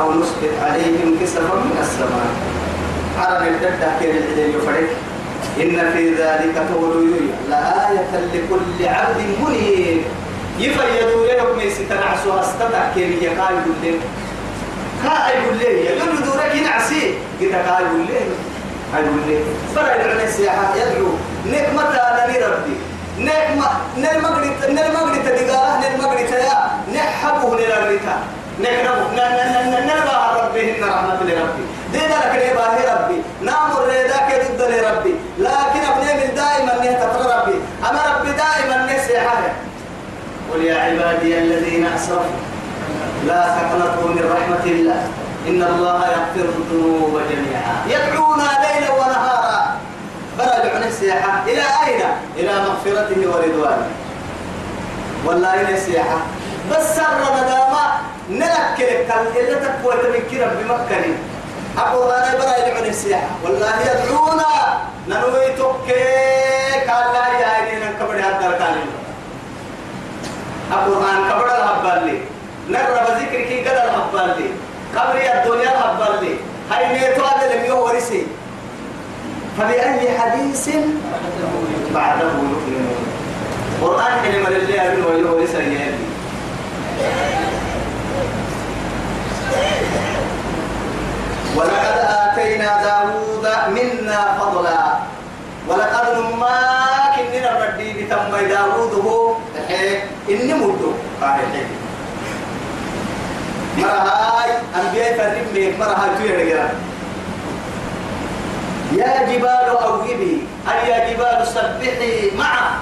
أو 0.00 0.12
نسقط 0.20 0.54
عليهم 0.62 1.16
كسفا 1.22 1.54
من 1.54 1.78
السماء 1.80 2.30
عرب 3.18 3.46
الدد 3.48 3.82
كير 4.00 4.10
العلم 4.10 4.50
يفرق 4.58 4.88
إن 5.62 5.90
في 5.92 6.14
ذلك 6.14 6.66
تولي 6.74 7.20
لآية 7.48 8.12
لكل 8.34 8.88
عبد 8.88 9.20
منيب 9.46 10.02
يفيدوا 10.58 11.26
لهم 11.26 11.60
يستنعسوا 11.60 12.40
استطع 12.40 12.92
كير 12.94 13.22
يقال 13.22 13.54
يقول 13.54 14.00
كا 15.02 15.28
يقول 15.28 15.56
لي 15.58 15.84
يقول 15.84 16.22
دورك 16.24 16.54
ينعسي 16.54 17.14
كا 17.40 17.46
يقول 17.80 18.06
لي 18.06 18.20
يقول 18.94 19.20
لي 19.28 19.38
فرع 19.74 19.94
يدعو 19.94 20.24
السياحة. 20.24 20.74
يدعو. 20.76 21.08
نك 21.46 21.68
متى 21.74 22.00
أنا 22.00 22.46
ربي. 22.46 22.76
نك 23.18 23.48
ما 23.58 23.70
نل 23.96 24.22
مغري 24.22 24.50
نل 24.68 24.92
مغري 24.94 25.18
تدقاه 25.18 25.80
نل 25.80 26.02
مغري 26.02 26.22
تيا 26.22 26.70
نحبه 26.94 27.54
نلغريتا 27.54 28.16
نكربه 28.60 29.10
نل 29.12 29.70
نل 29.70 29.86
نل 29.86 30.00
ربي 30.42 30.60
إن 30.70 30.84
رحمة 30.84 31.22
لربي. 31.22 31.64
دينا 31.92 32.14
لك 32.14 32.34
لي 32.34 32.92
ربي 32.94 33.22
نامر 33.42 33.86
ريداك 33.86 34.42
ضد 34.50 34.62
لربي 34.62 35.14
لكن 35.38 35.80
أبني 35.90 36.14
من 36.14 36.34
دائما 36.34 36.74
نهتفر 36.84 37.20
ربي 37.36 37.58
أما 37.90 38.00
ربي 38.16 38.30
دائما 38.32 38.86
نسيحه 38.92 39.42
قل 40.52 40.64
يا 40.64 40.88
عبادي 41.16 41.38
الذين 41.38 41.86
أسرفوا. 41.86 42.40
لا 43.26 43.42
تقنطوا 43.56 44.08
من 44.08 44.24
رحمة 44.36 44.64
الله. 44.64 45.00
إن 45.48 45.62
الله 45.62 46.00
يغفر 46.06 46.48
الذنوب 46.58 47.20
جميعا. 47.30 47.76
يدعونا 47.88 48.48
ليلا 48.62 48.92
ونهارا. 48.92 49.76
برا 50.38 50.56
لعنه 50.64 50.86
السياحة 50.86 51.44
إلى 51.46 51.64
أين؟ 51.86 52.02
إلى 52.36 52.52
مغفرته 52.52 53.20
ورضوانه. 53.30 53.88
والله 55.26 55.60
إلى 55.60 55.74
السياحة 55.74 56.18
بس 56.70 56.96
سر 56.96 57.20
مداما 57.36 57.84
نلك 58.30 58.78
إلا 59.36 59.54
تقوى 59.54 59.94
تمكنا 60.02 60.46
بمكة 60.46 61.04
أقول 61.78 62.10
أنا 62.12 62.38
برا 62.38 62.56
يدعون 62.56 62.86
السياحة 62.86 63.30
والله 63.44 63.74
يدعونا. 63.80 64.46
ننوي 65.08 65.52
توكي 65.56 66.04
قال 66.88 67.06
لا 67.14 67.26
يا 67.40 67.46
عيني 67.46 67.84
نكبر 67.84 68.14
هذا 68.14 68.46
الكلام 68.46 69.05
القرآن 70.72 71.18
كبر 71.30 71.46
الهبال 71.46 72.06
لي 72.06 72.18
نرى 72.70 73.00
بذكر 73.06 73.40
كي 73.48 73.60
قدر 73.64 73.84
الهبال 73.84 74.28
لي 74.38 74.48
قبر 74.96 75.16
الدنيا 75.16 75.70
الهبال 75.72 76.24
لي 76.24 76.34
هاي 76.70 76.84
نيتو 76.92 77.24
هذا 77.24 77.54
لم 77.54 77.64
يورثي. 77.64 78.26
فبأي 79.58 80.18
حديث 80.18 80.68
بعده 81.94 82.28
يؤمنون. 82.28 83.06
قرآن 83.82 84.12
كلمة 84.24 84.48
لله 84.50 84.92
أبن 84.92 85.02
ويورث 85.04 85.54
يهدي 85.54 86.06
ولقد 91.56 91.96
آتينا 92.22 92.70
داود 92.84 93.46
منا 93.72 94.38
فضلا. 94.40 94.84
ولقد 95.68 96.06
نما 96.18 96.58
كننا 97.16 97.50
ردي 97.64 97.92
بتم 97.92 98.36
داود 98.48 98.94
هو 99.04 99.34
إني 100.30 100.54
مدو. 100.54 100.92
قال 101.22 101.40
مرهاي 103.78 104.50
أنبياء 104.76 105.16
فرم 105.18 105.46
ميك 105.54 105.78
مرهاي 105.78 106.10
تيرجع 106.18 106.64
يا 108.92 109.26
جبال 109.26 109.66
أوهبي 109.82 110.46
أي 110.72 110.88
يا 110.90 110.98
جبال 111.12 111.46
سبحي 111.46 112.30
معه 112.38 112.78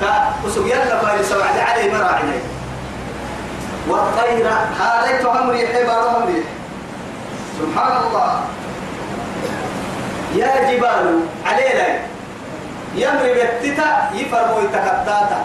كأسوق 0.00 0.66
يلا 0.66 1.00
فارس 1.00 1.32
وعد 1.32 1.58
عليه 1.58 1.92
مراعي 1.92 2.40
والطير 3.88 4.46
هذا 4.80 5.22
تهم 5.22 5.50
ريح 5.50 5.70
بارهم 5.86 6.26
ريح 6.26 6.46
سبحان 7.58 7.96
الله. 8.06 8.40
يا 10.34 10.70
جبال 10.70 11.20
علينا. 11.46 11.88
يمري 12.94 13.34
بالتتا 13.34 13.90
يفرموا 14.14 14.60
يتكتاتا. 14.62 15.40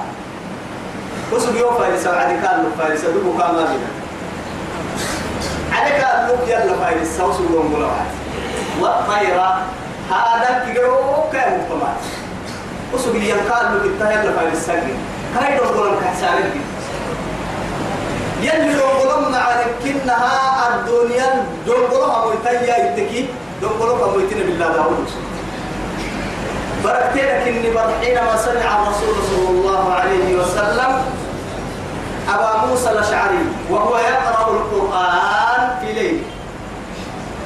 وسوق 1.34 1.56
يوم 1.58 1.74
فارس 1.78 2.08
وعد 2.08 2.32
كان 2.42 2.66
فارس 2.78 3.02
دوبو 3.02 3.38
كان 3.38 3.56
مالنا 3.56 3.90
عليك 5.74 6.02
اللوك 6.14 6.48
يلا 6.48 6.74
فارس 6.82 7.22
وسوق 7.22 7.52
يوم 7.54 7.74
ملوحات 7.74 8.12
والطير 8.82 9.38
هذا 10.10 10.50
تقروا 10.66 11.30
كان 11.34 11.62
وسوق 12.94 13.16
ينقال 13.16 13.66
له 13.74 13.80
بالتاي 13.84 14.14
يلا 14.14 14.32
فارس 14.32 14.58
ساكن. 14.66 14.98
كاي 15.36 15.58
دور 15.58 15.68
قولن 15.68 15.96
كحسارك 16.02 16.54
يلي 18.42 18.74
دور 18.74 18.92
قولن 19.02 19.32
معارك 19.32 19.72
كنها 19.84 20.68
الدنيا 20.70 21.46
دور 21.66 21.86
قولن 21.92 22.26
مويتايا 22.26 22.78
يتكي. 22.78 23.28
دور 23.62 23.72
قولن 23.72 24.14
مويتنا 24.14 24.44
بالله 24.44 24.68
داود. 24.68 25.10
بركتنا 26.84 27.44
كني 27.44 27.70
حينما 28.02 28.38
سمع 28.38 28.70
الرسول 28.78 29.16
صلى 29.30 29.50
الله 29.50 29.94
عليه 29.94 30.36
وسلم 30.36 30.92
أبا 32.30 32.66
موسى 32.66 32.92
الأشعري 32.92 33.44
وهو 33.70 33.98
يقرأ 33.98 34.52
القرآن 34.52 35.62
في 35.82 35.94
ليل. 35.94 36.22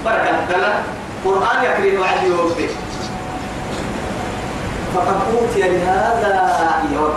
بركة 0.06 0.84
قرآن 1.26 1.64
يقرأ 1.64 2.00
وعد 2.00 2.24
يوبك 2.24 2.70
فقد 4.96 5.18
أوتي 5.34 5.62
لهذا 5.62 6.84
يوم 6.94 7.14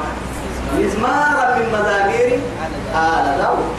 مزمارا 0.79 1.57
من 1.57 1.67
مزامير 1.73 2.41
آل 2.95 3.39
داود. 3.39 3.77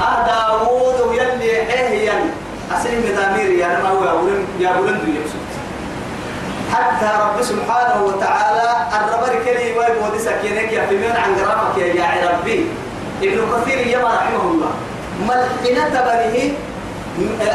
آل 0.00 0.18
داود 0.26 1.14
يلي 1.14 1.64
حيهيا. 1.64 2.45
أسلم 2.72 3.02
مزامير 3.06 3.50
يا 3.50 3.78
نما 3.78 3.88
هو 3.88 4.04
يا 4.60 4.72
بلند 4.80 5.08
يقصد 5.08 5.46
حتى 6.72 7.08
رب 7.22 7.42
سبحانه 7.42 8.02
وتعالى 8.04 8.68
الربر 8.98 9.32
كلي 9.44 9.78
ويب 9.78 9.96
ودسك 10.02 10.44
ينك 10.44 10.72
يا 10.72 10.86
فيمين 10.86 11.16
عن 11.16 11.34
قرافك 11.38 11.78
يا 11.78 12.30
ربي. 12.32 12.66
ابن 13.22 13.38
كثير 13.52 13.86
يما 13.86 14.08
رحمه 14.08 14.42
الله. 14.50 14.72
ملحنة 15.28 15.94
بنيه 16.06 16.52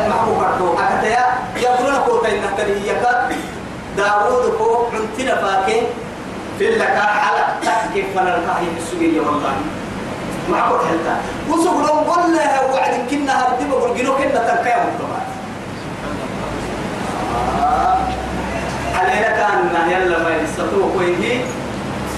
محبوب 0.10 0.44
عدو 0.44 0.74
أكتيا 0.74 1.26
يقولون 1.58 1.96
قوتا 1.96 2.30
إنك 2.32 2.60
يكاد 2.86 3.36
داوود 3.98 4.46
كو 4.58 4.86
عنتنا 4.94 5.36
فاكي. 5.36 5.82
في 6.60 6.66
لك 6.72 6.82
حلق. 6.98 7.48
تحكي 7.66 8.04
فلا 8.16 8.38
الكاهي 8.38 8.68
السورية 8.78 9.22
والله 9.22 9.54
قلت 10.58 10.82
حتى. 10.88 11.16
وسوق 11.50 11.78
لهم 11.82 12.00
قلنا 12.00 12.62
وعد 12.74 12.94
كنا 13.12 13.34
هردبه 13.44 13.76
قلنا 13.76 14.10
كنا 14.12 14.56
تنكيا 14.56 14.78
مطمئن 14.78 15.22
علينا 18.96 19.30
كان 19.38 19.92
يلا 19.92 20.24
ما 20.24 20.30
يستطيع 20.44 20.88
كويه 20.94 21.42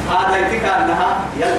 هذا 0.10 0.38
يتكى 0.38 0.67
أنها 0.67 1.17
يلا. 1.39 1.58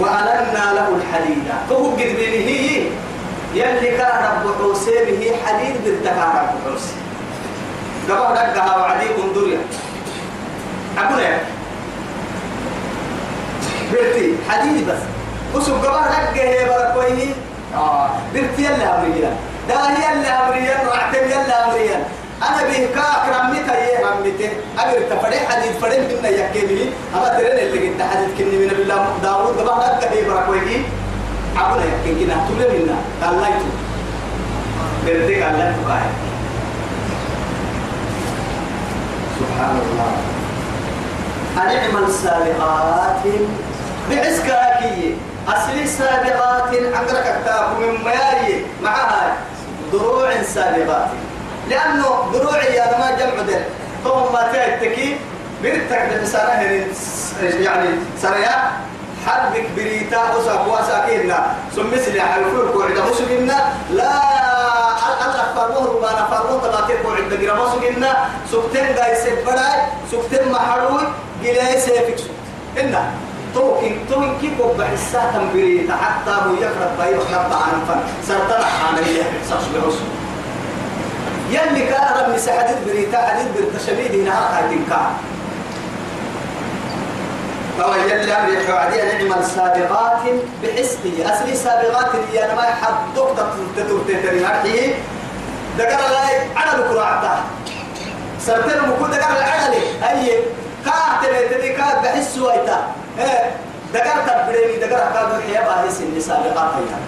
وألنا 0.00 0.72
له 0.74 0.88
الحديد. 0.96 1.44
فهو 1.70 1.90
قد 1.90 2.00
هي 2.00 2.82
يلي 3.54 3.90
كان 3.96 4.24
رب 4.44 4.72
حسين 4.72 5.06
هي 5.20 5.30
حديد 5.46 5.84
بالتكا 5.84 6.24
رب 6.24 6.74
حسين 6.74 6.96
قبل 8.10 8.34
دقها 8.34 8.76
وعدي 8.76 9.08
كندوريا 9.08 9.58
أقول 10.98 11.18
لك 11.22 11.40
برتي 13.92 14.34
حديد 14.50 14.88
بس 14.88 15.02
وسوق 15.66 15.84
قبل 15.84 16.34
دقها 16.34 16.64
بركويه 16.68 17.34
آه 17.74 18.10
برتي 18.34 18.62
يلا 18.62 18.98
أمريكا 18.98 19.30
ده 19.68 19.74
هي 19.74 20.12
اللي 20.12 20.28
أمريكا 20.28 20.74
رعتم 20.86 21.24
يلا 21.30 21.66
أمريكا 21.66 21.98
أنا 22.42 22.62
به 22.68 22.88
كاك 22.94 23.24
رميتا 23.40 23.74
يه 23.78 24.06
رميته. 24.06 24.50
أجر 24.78 25.00
تفرح 25.10 25.48
حديد 25.50 25.72
فرح 25.80 25.92
منا 25.92 26.28
يكيني. 26.28 26.90
أما 27.14 27.28
ترين 27.28 27.58
اللي 27.58 27.88
قد 27.88 28.02
حديد 28.10 28.28
كني 28.38 28.56
من 28.58 28.68
بالله 28.68 29.06
داود 29.22 29.58
قبل 29.60 29.82
دقها 29.82 30.24
بركويه 30.28 30.78
أقول 31.58 31.80
لك 31.80 31.92
كنا 32.04 32.36
تقول 32.46 32.80
منا. 32.80 32.96
قال 33.22 33.40
لا 33.40 33.48
بردك 35.06 35.42
الله 35.42 35.76
تباهي 35.82 36.10
سبحان 39.40 39.76
الله. 39.82 40.12
أنعم 41.62 42.04
السابقات 42.04 43.22
بعسكاكية 44.10 45.14
أصل 45.48 45.78
السابقات 45.78 46.70
عندك 46.94 47.22
كتاب 47.22 47.78
من 47.80 48.04
مياري 48.04 48.66
معها 48.82 49.36
دروع 49.92 50.42
سابقات. 50.42 51.08
لأنه 51.70 52.30
دروعي 52.32 52.74
يا 52.74 52.98
ما 52.98 53.10
جمع 53.18 53.42
در 53.46 53.62
ثم 54.04 54.32
ما 54.32 54.52
تأتكي 54.52 55.16
برتك 55.62 56.02
بحسانة 56.10 56.86
يعني 57.42 57.88
سريع 58.22 58.50
حربك 59.26 59.66
بريتا 59.76 60.34
وساق 60.34 60.66
وساكينا. 60.72 61.46
ثم 61.76 61.86
مثل 61.86 62.20
حلفور 62.20 62.70
قوعد 62.74 62.98
مسجنا 63.10 63.58
لا 63.90 64.10
الله 65.22 65.44
فرمه 65.56 66.00
ما 66.02 66.10
نفرمه 66.12 66.60
تباتي 66.62 66.94
قوعد 67.02 67.28
دقيرا 67.30 67.54
مسجنا 67.54 68.10
سكتين 68.52 68.94
داي 68.94 69.14
سبراي 69.16 69.78
سكتين 70.12 70.52
محروي 70.52 71.02
قلاي 71.42 71.80
سيفك 71.80 72.18
سكت. 72.18 72.96
إنا 73.56 73.64
توكين 73.64 74.06
توكين 74.10 74.38
كيف 74.40 74.52
بحسا 74.78 75.30
تنبريتا 75.34 75.96
حتى 75.96 76.30
هو 76.30 76.54
يقرب 76.54 76.98
باي 76.98 77.18
وحرب 77.18 77.52
عن 77.52 77.84
فن. 77.88 78.00
عن 78.52 79.04
هي 79.04 79.22
سخش 79.50 79.64
بحسن 79.74 80.04
يلي 81.50 81.86
كان 81.86 82.24
رمي 82.26 82.38
سحديد 82.38 82.76
بريتا 82.86 83.18
حديد 83.28 83.46
بريتا 83.54 83.78
شميد 83.86 84.20
هنا 84.20 84.58
هاي 84.58 84.76
تنكار 84.76 85.10
فهو 87.78 87.94
يلي 87.94 88.32
أمر 88.32 88.52
يحوى 88.52 89.28
نعم 89.28 89.38
السابقات 89.38 90.22
بحسبه. 90.62 91.34
أسلي 91.34 91.56
سابقات 91.56 92.14
اللي 92.14 92.44
أنا 92.44 92.54
ما 92.54 92.62
يحدوك 92.62 93.36
تترتتري 93.76 94.44
هرحيه 94.46 94.94
دقر 95.78 96.06
الله 96.06 96.28
على 96.56 96.82
بكرة 96.82 97.04
عطاه 97.04 97.38
سرتين 98.40 98.88
مكون 98.88 99.10
دقر 99.10 99.36
العدل 99.36 99.74
أي 100.10 100.40
كاه 100.84 101.22
تبي 101.50 101.68
كاه 101.68 102.02
بحس 102.02 102.38
ويتا. 102.38 102.95
إيه 103.18 103.50
دقر 103.94 104.18
تبريني 104.26 104.76
دقر 104.76 105.12
كاد 105.14 105.28
الحياة 105.38 105.64
باهس 105.66 106.00
اللي 106.00 106.20
سابقات 106.20 106.56
هيا 106.56 106.98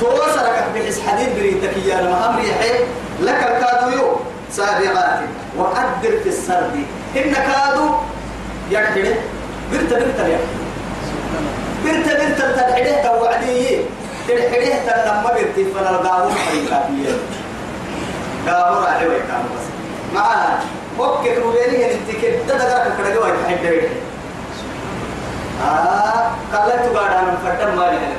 توصلك 0.00 0.64
بحس 0.74 1.00
حديد 1.08 1.28
بريتك 1.38 1.76
يا 1.86 2.00
لما 2.00 2.28
أمر 2.30 2.40
يحيي 2.40 2.84
لك 3.20 3.34
الكادو 3.42 3.88
يو 3.96 4.16
سابقات. 4.50 5.20
وقدر 5.58 6.18
في 6.22 6.28
السرد. 6.28 6.74
إن 7.16 7.32
كادو 7.32 7.88
يكحده 8.70 9.14
برت 9.72 9.90
برت 9.92 10.18
يا 10.18 10.38
برت 11.84 12.06
برت 12.06 12.38
تدحده 12.38 13.02
توعدي. 13.02 13.78
تلحريه 14.28 14.74
تنمى 14.74 15.24
برتي 15.34 15.64
فلا 15.74 15.90
القاهور 15.90 16.32
حريكاتية 16.32 17.12
قاهور 18.46 18.86
عليه 18.86 19.06
ويكام 19.08 19.42
بس 19.56 19.64
معها 20.14 20.60
وكك 20.98 21.38
روبيني 21.38 21.84
انت 21.94 22.10
كده 22.22 22.56
دقاك 22.58 22.92
كده 22.98 23.14
جوا 23.14 23.26
يتحدى 23.28 23.80
آه 25.62 26.30
قلت 26.56 26.94
بعد 26.94 27.10
أن 27.12 27.36
فتم 27.44 27.76
ما 27.76 27.82
لها 27.82 28.12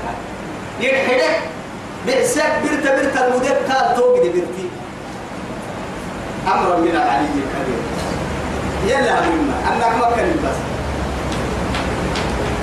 يتحدى 0.79 1.31
بئسك 2.05 2.53
برت 2.63 2.83
برت 2.87 3.17
المدب 3.17 3.57
تال 3.67 3.95
توقي 3.95 4.29
برتي 4.29 4.69
أمر 6.47 6.77
من 6.77 6.91
العلي 6.91 7.25
الكبير 7.25 7.81
يلا 8.87 9.21
مما 9.21 9.53
أنك 9.73 9.97
ما 9.99 10.15
كان 10.15 10.35
بس 10.43 10.57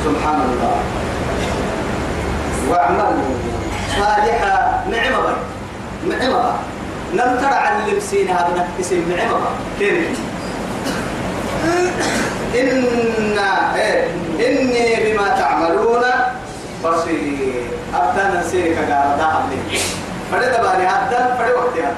سبحان 0.05 0.41
الله 0.41 0.77
واعملوا 2.71 3.35
صالحا 3.97 4.85
نعمة 4.91 5.37
نعمة 6.09 6.53
لم 7.13 7.39
ترى 7.41 7.55
علم 7.55 8.01
سين 8.01 8.29
هذا 8.29 8.69
اسم 8.81 9.13
نعمة 9.17 9.39
كيف 9.79 10.19
إن 12.61 13.39
إيه 13.77 14.09
إني 14.41 15.13
بما 15.13 15.29
تعملون 15.29 16.05
بصير. 16.85 17.65
أبدا 17.95 18.41
نسيرك 18.41 18.77
قال 18.79 19.43
لي 19.51 19.79
فرد 20.33 20.53
باني 20.63 20.85
أبدا 20.91 21.21
وقتي 21.57 21.81
أبدا 21.81 21.95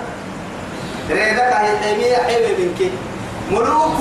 ريدك 1.10 1.52
هي 1.52 1.76
حمية 1.82 2.16
حلوة 2.16 2.58
منك. 2.58 2.80
ملوك 3.50 3.98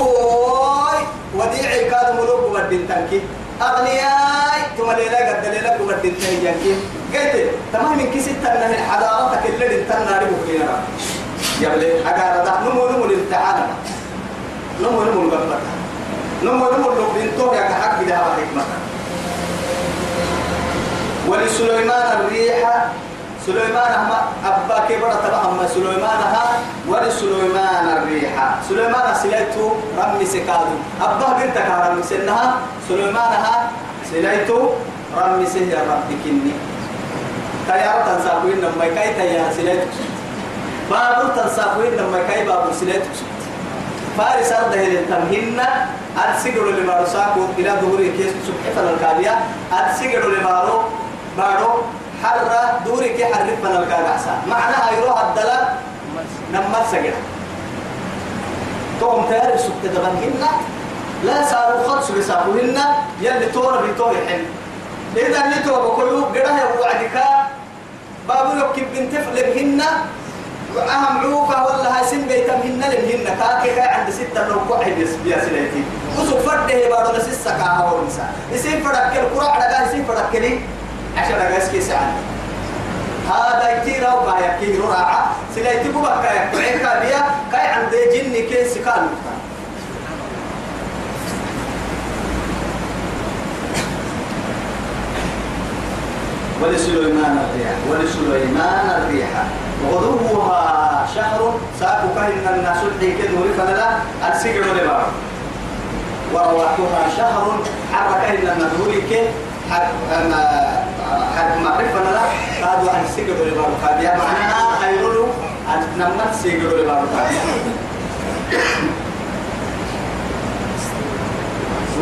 وديعي 1.35 1.89
كاد 1.89 2.15
ملوك 2.15 2.43
بدين 2.55 2.87
تنكي. 2.87 3.21
أغنياء 3.61 4.69
ثم 4.77 4.91
ليلة 4.91 5.17
قد 5.17 5.45
ليلة 5.45 5.69
قد 5.69 6.01
تنجانكي 6.01 6.75
قلت 7.13 7.49
تمام 7.73 7.97
من 7.97 8.11
كيس 8.13 8.27
التنة 8.27 8.75
حضارتك 8.89 9.45
اللي 9.49 9.81
انتنا 9.81 10.19
ربك 10.21 10.49
لنا 10.49 10.75
يا 11.61 11.69
بلي 11.69 12.01
أقال 12.07 12.45
ده 12.45 12.53
نمو 12.69 12.89
نمو 12.89 13.05
الامتحان 13.05 13.67
نمو 14.81 15.03
نمو 15.03 15.21
القبطة 15.21 15.57
نمو 16.43 16.65
نمو 16.71 16.89
البنتو 16.91 17.53
يا 17.53 17.61
كحق 17.61 18.03
ده 18.07 18.17
حكمة 18.17 18.63
ولسليمان 21.27 22.07
الريح 22.19 22.85
سليمان 23.45 23.91
أما 23.99 24.17
أبا 24.45 24.77
كبر 24.89 25.11
تبع 25.23 25.41
أما 25.51 25.67
سليمان 25.67 26.21
ها 26.33 26.45
ولسليمان 26.87 27.85
الريح. 27.97 28.35
سليمان 28.69 29.07
سليتو 29.23 29.65
رمي 29.99 30.25
سكادو. 30.25 30.75
أبا 31.01 31.27
بنت 31.39 31.55
كارم 31.55 32.01
سنها 32.09 32.55
سليمان 32.87 33.33
ها 33.43 33.71
سليتو 34.11 34.59
رمي 35.17 35.45
سه 35.45 35.71
ربك 35.89 36.23
إني 36.25 36.53
تيار 37.67 37.97
تنساقوين 38.07 38.57
لما 38.63 38.85
كاي 38.95 39.13
تيار 39.13 39.51
سليتو. 39.57 39.87
بابو 40.91 41.27
تنساقوين 41.35 41.93
لما 41.99 42.19
كاي 42.27 42.47
بابو 42.47 42.71
سليتو. 42.79 43.11
فارس 44.17 44.51
أرضه 44.51 44.75
التمهن 44.75 45.59
أتسجل 46.17 46.83
لما 46.83 46.99
رساكو 47.01 47.41
إلى 47.57 47.71
ظهور 47.81 48.01
كيس 48.17 48.33
سبحة 48.47 48.89
الكابية 48.89 49.39
أتسجل 49.73 50.39
لما 50.39 50.61
رو 50.61 50.81
بارو 51.37 51.81
حرة 52.23 52.79
دوري 52.85 53.09
كي 53.09 53.25
حرف 53.25 53.57
من 53.63 53.75
الكارعسا 53.83 54.33
معناها 54.47 54.91
يروح 54.97 55.21
الدلال 55.21 55.65
نمت 56.53 56.85
سجل. 56.91 57.13
توم 58.99 59.25
تاري 59.29 59.57
سبت 59.57 59.83
دبنهن 59.83 60.43
لا 61.23 61.45
صاروا 61.45 61.87
خدس 61.87 62.11
بسابوهن 62.11 62.77
يلي 63.21 63.45
تورا 63.45 63.81
بتوري 63.81 64.17
حل. 64.27 64.45
إذا 65.17 65.61
تورا 65.65 65.87
بكلو 65.87 66.25
قراه 66.25 66.59
وعدك 66.81 67.17
بابو 68.27 68.51
يكب 68.57 68.87
بنت 68.93 69.13
فلبهن 69.15 69.81
أهم 70.77 71.33
عوكا 71.33 71.61
ولا 71.61 71.97
هاي 71.99 72.07
سن 72.07 72.21
بيتمهن 72.27 72.81
لبهن 72.91 73.23
كاكي 73.39 73.75
كاي 73.75 73.87
عند 73.87 74.09
ستة 74.09 74.47
لو 74.47 74.59
كوحي 74.67 74.93
بيا 75.23 75.45
سليتي. 75.45 75.83
وسو 76.19 76.37
فرده 76.39 76.89
بارو 76.89 77.17
لسيسا 77.17 77.51
كاها 77.51 77.91
ورنسا 77.91 78.29
يسين 78.51 78.83
فرق 78.83 79.13
القرى 79.13 79.47
على 79.47 79.87
يسين 79.87 80.05
فرق 80.05 80.31
لي 80.33 80.59
عشان 81.17 81.35
أقاس 81.39 81.69
كيس 81.69 81.91
عني 81.91 82.21
هذا 83.29 83.83
بايا 84.25 84.57
كي 84.59 84.77
راعة 84.77 85.35
سلايتي 85.55 85.89
بوبا 85.89 86.21
كاي 86.23 86.37
كعيكا 86.51 86.99
بيا 86.99 87.21
كاي 87.51 87.67
عند 87.67 87.91
جني 88.13 88.41
كيس 88.41 88.77
كان. 88.77 89.07
ولسليمان 96.61 97.37
الريح 97.37 97.71
ولسليمان 97.89 98.89
الريح 98.89 99.29
غدوها 99.91 101.05
شهر 101.15 101.59
ساكو 101.79 102.07
كهن 102.15 102.45
الناس 102.55 102.77
الحيك 102.83 103.31
نوري 103.31 103.53
فنلا 103.57 103.87
السجر 104.29 104.65
لبعض 104.73 105.07
ورواحها 106.33 107.09
شهر 107.17 107.45
حرك 107.93 108.23
إن 108.29 108.47
النوري 108.49 109.01
كي 109.09 109.21
حد 109.71 111.51
معرفة 111.63 111.99
لا 112.11 112.25
قالوا 112.65 112.91
أن 112.91 113.05
سيجروا 113.15 113.45
لبارو 113.45 113.75
كابيا 113.81 114.11
معناها 114.17 114.63
خيروا 114.81 115.27
أن 115.67 115.81
نمت 115.99 116.33
لبارو 116.79 117.07
كابيا 117.15 117.43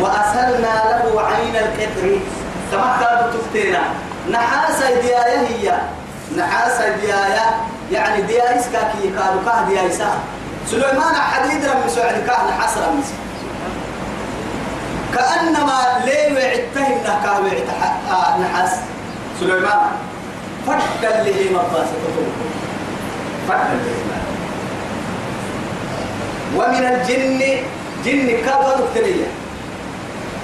وأسلنا 0.00 0.74
له 0.90 1.22
عين 1.22 1.56
كما 2.72 2.96
كانوا 3.00 3.32
تفتينا. 3.32 3.82
نحاس 4.30 4.82
ديايا 5.02 5.40
هي. 5.48 5.66
نحاس 6.38 6.78
ديايا 7.00 7.46
يعني 7.92 8.22
ديايا 8.22 8.62
سكاكي 8.62 9.16
قالوا 9.18 9.42
كاه 9.46 9.68
ديايا 9.68 9.88
سا 9.88 10.18
سليمان 10.70 11.14
حديد 11.14 11.64
رمي 11.64 11.88
سعد 11.88 12.14
كاه 12.26 12.48
نحاس 12.50 12.78
رمي. 12.78 13.02
كأنما 15.14 15.80
ليل 16.04 16.36
وعدته 16.36 16.86
إنه 16.86 17.14
وعد 18.10 18.40
نحاس. 18.40 18.70
سليمان 19.40 19.80
فك 20.66 21.04
اللي 21.04 21.34
هي 21.34 21.50
مباسة 21.50 21.92
فك 23.48 23.66
اللي 23.72 23.92
ومن 26.56 26.84
الجن 26.84 27.40
جن 28.04 28.26
كادوا 28.46 28.76
دكتورية. 28.76 29.26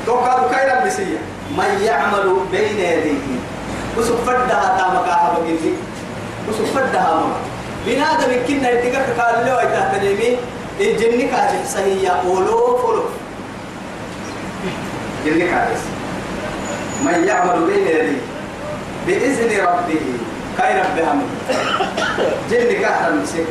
تو 0.07 0.25
كادوا 0.25 0.51
كايلا 0.51 0.85
بسية 0.85 1.19
من 1.57 1.83
يعمل 1.85 2.37
بين 2.51 2.79
يديه. 2.79 3.39
وسوف 3.99 4.31
فدها 4.31 4.79
تامك 4.79 5.09
أحب 5.09 5.45
جني 5.47 5.73
وسوف 6.49 6.79
فدها 6.79 7.15
مما 7.15 7.37
بنادم 7.87 8.47
كنا 8.49 8.71
يتقى 8.71 9.03
قال 9.19 9.47
له 9.47 9.61
أيتها 9.61 9.99
تنمي 9.99 10.37
الجن 10.81 11.29
كاجح 11.29 11.65
صحيح. 11.75 12.13
أولو 12.27 12.77
فولو. 12.77 13.05
جن 15.27 15.39
كاجح. 15.39 15.81
من 17.05 17.25
يعمل 17.29 17.67
بين 17.67 17.87
يديه 17.87 18.21
بإذن 19.07 19.67
ربه. 19.67 20.01
كاي 20.59 20.75
ربها 20.81 21.13
من 21.15 21.29
جن 22.51 22.81
كاحر 22.81 23.13
مسك 23.13 23.47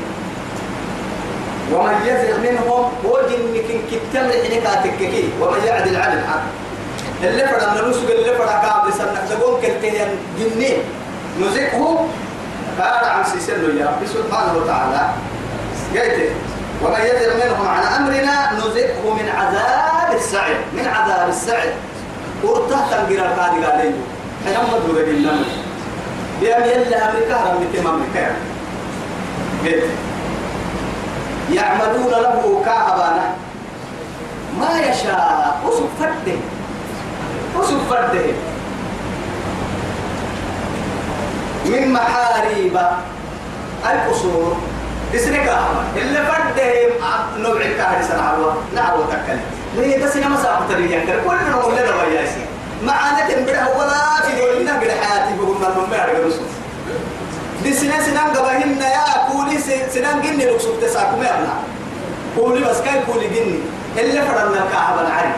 ومن 1.73 1.95
يزغ 2.05 2.39
منهم. 2.39 2.91
وجن 3.03 3.62
كن 3.67 3.79
كتم 3.91 4.29
حنكاتك 4.31 4.99
ومن 5.41 5.62
يعدل 5.65 5.95
عن 5.95 6.17
الحق. 6.17 6.66
اللي 7.23 7.47
فرد 7.47 7.77
نرسل 7.77 8.12
اللي 8.12 8.34
فرد 8.38 8.47
كاب 8.47 8.88
لسنة 8.89 9.25
تقول 9.30 9.62
كالتين 9.62 9.93
جنين. 10.39 10.77
نزقه 11.41 12.08
قال 12.82 13.06
عن 13.10 13.23
سيسلو 13.23 13.77
يا 13.80 13.86
رب 13.86 14.08
سبحانه 14.08 14.53
وتعالى. 14.58 15.10
قلت 15.93 16.32
ومن 16.84 17.01
يزغ 17.01 17.45
منهم 17.45 17.67
عن 17.67 17.84
أمرنا 17.84 18.53
نزقه 18.53 19.13
من 19.13 19.30
عذاب 19.38 20.15
السعير 20.15 20.58
من 20.73 20.88
عذاب 20.88 21.30
السعير 21.30 21.73
ورته 22.43 22.77
تنقر 22.89 23.25
القاضي 23.25 23.65
قال 23.65 23.77
لي 23.77 23.91
حين 24.45 24.58
مدور 24.67 25.03
بالله 25.06 25.45
بيام 26.41 26.63
يلا 26.63 27.10
أمريكا 27.10 27.38
تمام 27.73 27.93
أمريكا 27.93 28.36
قلت 29.65 29.84
يعملون 31.53 32.12
له 32.12 32.62
كعبانا 32.65 33.36
ما 34.60 34.80
يشاء 34.80 35.60
فرده 35.99 36.38
وسب 37.59 37.77
فرده. 37.89 38.25
من 41.65 41.93
محاريب 41.93 42.77
القصور 43.91 44.57
اسرك 45.15 45.57
اللي 45.97 46.19
فرده 46.25 46.89
نوع 47.37 47.61
الكهر 47.61 48.01
سنعوى 48.01 48.53
نعوى 48.75 49.03
تكلم. 49.11 49.41
ليه؟ 49.75 50.05
بس 50.05 50.15
أنا 50.15 50.27
مساق 50.29 50.65
تريا 50.69 50.99
كل 51.05 51.51
نوع 51.51 51.67
لنا 51.67 52.03
وياسي 52.03 52.45
معانا 52.83 53.29
تنبره 53.29 53.77
ولا 53.77 54.21
في 54.27 54.41
دول. 54.41 54.61
لنا 54.61 54.73
قد 54.79 54.87
حياتي 55.01 55.37
بقول 55.37 55.55
من 55.55 55.89
ما 55.89 55.95
يعرف 55.97 56.19
رسول 56.25 56.45
دي 57.63 57.73
سنة 57.73 57.99
سنة 58.05 58.21
قبهن 58.21 58.77
يا 58.81 59.27
كولي 59.31 59.57
سنة 59.93 60.21
جني 60.23 60.45
لو 60.45 60.59
سبت 60.59 60.83
يا 61.23 61.35
ابنا 61.37 61.53
كولي 62.35 62.63
بس 62.63 62.77
كاي 62.81 63.01
كولي 63.13 63.27
جني؟ 63.27 63.59
اللي 63.97 64.21
فرنا 64.21 64.63
الكعبة 64.65 65.01
العري 65.01 65.33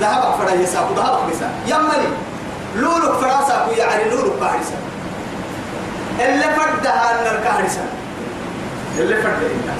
ذهب 0.00 0.34
فرا 0.38 0.54
يساق 0.54 0.92
ذهب 0.96 1.30
بسا 1.30 1.50
يمني 1.66 2.08
لولك 2.76 3.12
فراسا 3.12 3.66
كو 3.66 3.72
يعني 3.76 4.04
لولك 4.10 4.32
بارسا 4.40 4.78
اللي 6.20 6.42
فردها 6.54 7.10
أن 7.10 7.36
الكهرسة 7.36 7.82
اللي 8.98 9.16
فردها 9.16 9.74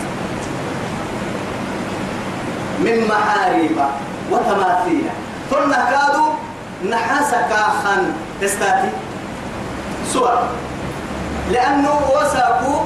من 2.81 3.09
محاريب 3.09 3.77
وتماثيل. 4.31 5.05
ثم 5.51 5.73
كادوا 5.73 6.33
نحاس 6.91 7.31
كاخا 7.31 8.13
استاتي 8.43 8.89
صور 10.13 10.39
لأنه 11.53 12.01
وساقوا 12.17 12.81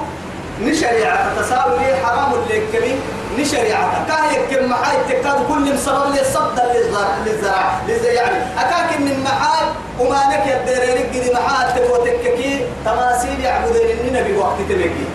نشريعة 0.62 1.40
تساوي 1.40 1.94
حرام 2.04 2.32
اللي 2.32 2.60
كمي 2.72 2.94
نشريعة 3.38 4.06
كاهي 4.08 4.46
كم 4.56 4.70
محاي 4.70 4.96
تكاد 5.08 5.46
كل 5.48 5.74
مسبب 5.74 6.14
لي 6.14 6.24
صد 6.34 6.60
للزرع 6.74 7.16
للزرع 7.26 7.80
للزرع 7.88 8.12
يعني 8.12 8.36
أكاك 8.58 9.00
من 9.00 9.22
محاي 9.24 9.66
وما 10.00 10.22
نك 10.28 10.46
يدرينك 10.46 11.08
قدي 11.08 11.34
محاي 11.34 11.80
تكوتككي 11.80 12.66
تماثيل 12.84 13.40
يعبدين 13.40 13.98
النبي 14.08 14.36
وقت 14.36 14.58
تبكي 14.68 15.06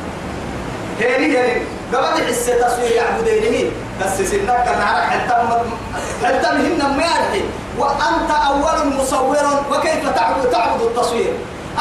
هيني 0.99 1.37
هيني 1.37 1.61
قبل 1.93 2.25
حس 2.27 2.45
تصوير 2.45 2.91
يعبدينه 2.91 3.71
بس 4.01 4.21
سنك 4.21 4.49
عارف 4.49 5.09
حتى 5.09 5.61
حتى 6.23 6.51
مهنا 6.51 6.87
ما 6.87 7.09
وأنت 7.77 8.31
أول 8.47 8.93
مصور 8.95 9.37
وكيف 9.71 10.09
تعبد 10.15 10.49
تعبد 10.49 10.81
التصوير؟ 10.81 11.33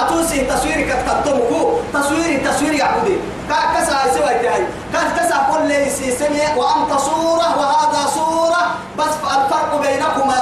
أتوسي 0.03 0.41
تصويرك 0.41 0.97
تقدمه 1.07 1.81
تصويري 1.95 2.37
تصوير 2.37 2.73
يعبدي. 2.73 3.17
كسا 3.49 3.97
سوى 4.15 4.35
تاي 4.43 4.65
كسا 4.93 5.47
كل 5.53 5.69
ليس 5.69 6.19
سمع 6.19 6.55
وأنت 6.57 6.93
صورة 7.01 7.59
وهذا 7.59 8.07
صورة. 8.15 8.63
بس 8.99 9.15
الفرق 9.25 9.81
بينكما 9.83 10.41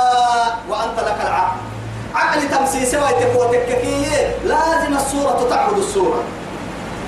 وأنت 0.68 0.98
لك 0.98 1.18
العقل. 1.22 1.56
عقل 2.14 2.48
تمسي 2.48 2.86
سوى 2.86 3.08
تكوتك 3.20 3.68
لازم 4.44 4.96
الصورة 4.96 5.46
تعبد 5.50 5.78
الصورة. 5.78 6.22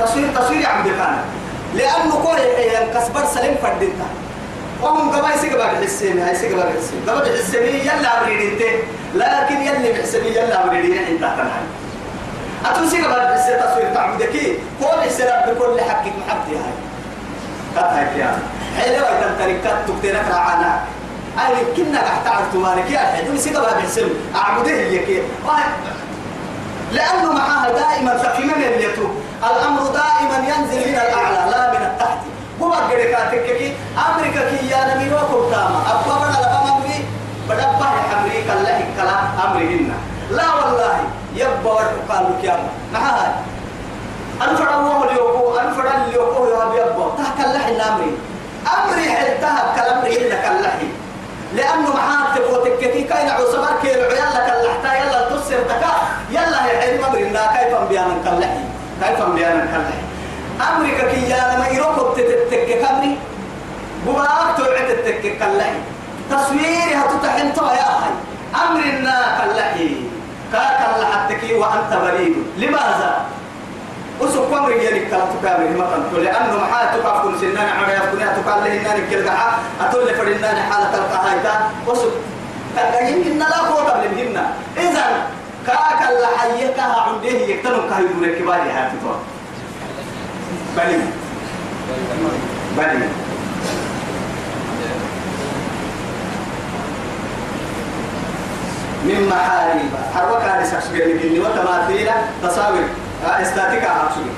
تصوير 0.01 0.29
تصوير 0.37 0.61
يعبد 0.61 0.87
كان 0.87 1.19
لأنه 1.75 2.15
كل 2.27 2.39
حين 2.57 2.95
كسبر 2.95 3.25
سلم 3.35 3.57
فردتا 3.63 4.09
وهم 4.83 5.11
قبا 5.11 5.35
يسيق 5.35 5.59
بعد 5.59 5.77
الحسين 5.77 6.19
هاي 6.19 6.33
يسيق 6.33 6.57
بعد 6.57 6.67
الحسين 6.67 7.01
قبل 7.09 7.29
الحسين 7.31 7.63
يلا 7.63 8.23
أبريد 8.23 8.41
انت 8.53 8.63
لكن 9.15 9.57
يلي 9.63 9.93
بحسين 9.93 10.25
يلا 10.25 10.65
أبريد 10.65 10.85
انت 10.85 11.21
تنهي 11.21 11.63
أتوسيق 12.67 13.09
بعد 13.09 13.31
الحسين 13.31 13.57
تصوير 13.61 13.95
تعبدك 13.95 14.33
كل 14.81 15.03
حسين 15.03 15.27
بكل 15.27 15.81
حقك 15.81 16.13
محبتي 16.27 16.57
هاي. 16.57 16.75
كتها 17.75 18.13
كيا 18.15 18.39
حلوة 18.79 19.21
تنتركات 19.21 19.89
تكتينك 19.89 20.25
رعانا 20.31 20.81
أي 21.39 21.75
كنا 21.77 22.01
قاعد 22.01 22.25
تعرف 22.25 22.55
مالك 22.55 22.91
يا 22.91 22.99
حلو 22.99 23.35
يسيق 23.35 23.61
بعد 23.61 23.77
الحسين 23.77 24.09
أعبده 24.37 24.71
كي 25.07 25.23
لأنه 26.93 27.33
معها 27.33 27.71
دائما 27.71 28.17
تقييما 28.17 28.57
يليتو 28.57 29.09
الأمر 29.39 29.83
دائما 29.83 30.39
ينزل 30.49 30.89
من 30.89 30.95
الأعلى 30.95 31.51
لا 31.51 31.71
من 31.71 31.87
التحت. 31.87 32.19
هو 32.63 32.73
كي. 33.59 33.75
أمريكا 34.09 34.51
كي 34.51 34.69
يا 34.71 34.95
نبي 34.95 35.15
وكم 35.15 35.51
تاما 35.51 35.81
أبا 35.91 36.15
بنا 36.19 36.39
لبا 36.41 36.61
مبري 36.67 37.05
بدبه 37.49 37.89
أمريكا 38.19 38.53
الله 38.53 38.85
كلا 38.97 39.19
أمرهن. 39.45 39.93
لا 40.31 40.55
والله. 40.55 41.01
يبا 41.41 41.71
ورقال 41.73 42.25
لك 42.31 42.45
يا 42.45 42.57
معها 42.93 43.35
أنفر 44.43 44.69
الله 44.81 45.05
اليوكو 45.05 45.59
أنفر 45.59 45.87
اليوكو 45.97 46.47
يا 46.47 46.63
يبا 46.79 47.07
تحك 47.19 47.39
الله 47.47 47.69
الأمري 47.69 48.13
أمري 48.77 49.11
حلتها 49.11 49.75
كلام 49.77 50.05
لك 50.05 50.45
اللحي. 50.51 50.89
لأنه 51.55 51.89
معاه 51.97 52.35
تبغى 52.35 52.71
تكتي 52.71 53.03
كاين 53.03 53.29
عصبر 53.31 53.73
كيلو 53.83 54.05
يلا 54.21 54.41
كلحتا 54.49 54.91
يلا 55.01 55.21
تصير 55.31 55.61
تكا. 55.71 55.93
يلا 56.31 56.59
هي 56.67 56.73
علم 56.83 57.05
أمرنا 57.05 57.43
كيف 57.55 57.73
بيانا 57.89 58.15
كلحي 58.25 58.61
كيف 59.03 59.21
بيانا 59.23 59.63
كلحي 59.73 60.01
أمريكا 60.69 61.05
كي 61.11 61.31
يا 61.31 61.55
لما 61.55 61.69
يروحوا 61.69 62.15
تتك 62.15 62.69
كمري. 62.83 63.19
بماك 64.07 64.57
توعد 64.57 64.89
تتك 64.89 65.25
كلحي 65.41 65.79
تصويري 66.31 66.95
هتتحن 67.01 67.55
تو 67.55 67.65
يا 67.65 67.89
أخي 67.97 68.13
أمرنا 68.65 69.17
كلحي 69.39 69.91
كا 70.53 70.65
وأنت 71.79 72.03
بريء 72.03 72.37
لماذا؟ 72.59 73.27
وسوق 74.21 74.57
أمر 74.57 74.71
يلي 74.71 75.01
كلا 75.01 75.25
تكامل 75.41 75.79
ما 75.79 75.85
كنت 75.85 76.19
لأنه 76.19 76.57
محا 76.57 76.97
تكافل 76.97 77.41
سنان 77.41 77.69
عمر 77.69 77.89
يكون 77.89 78.21
تقال 78.21 78.65
له 78.65 78.73
إنني 78.73 79.11
كل 79.11 79.29
قحا 79.29 79.59
أتول 79.81 80.15
فرنان 80.15 80.57
حالة 80.57 80.95
القهايتا 80.95 81.71
وسوق 81.87 82.13
تقيم 82.77 83.23
إن 83.27 83.39
لا 83.39 83.57
قوة 83.57 84.05
لمهنا 84.05 84.47
إذا 84.77 85.27
كاك 85.67 86.11
الله 86.11 86.29
حيكها 86.39 87.01
عنده 87.01 87.29
يكتنم 87.29 87.91
كهيدون 87.91 88.25
الكبار 88.25 88.57
هاتي 88.57 88.97
تو 89.03 89.15
بلي. 90.77 90.99
بلي. 92.77 93.28
من 99.05 99.29
محاريب. 99.29 99.91
حربك 100.15 100.43
هذه 100.43 100.65
سكسبير 100.65 101.07
لكني 101.07 101.41
وتماثيل 101.41 102.11
تصاوير. 102.43 102.89
استاتيكا 103.25 103.89
عكسوي 103.91 104.31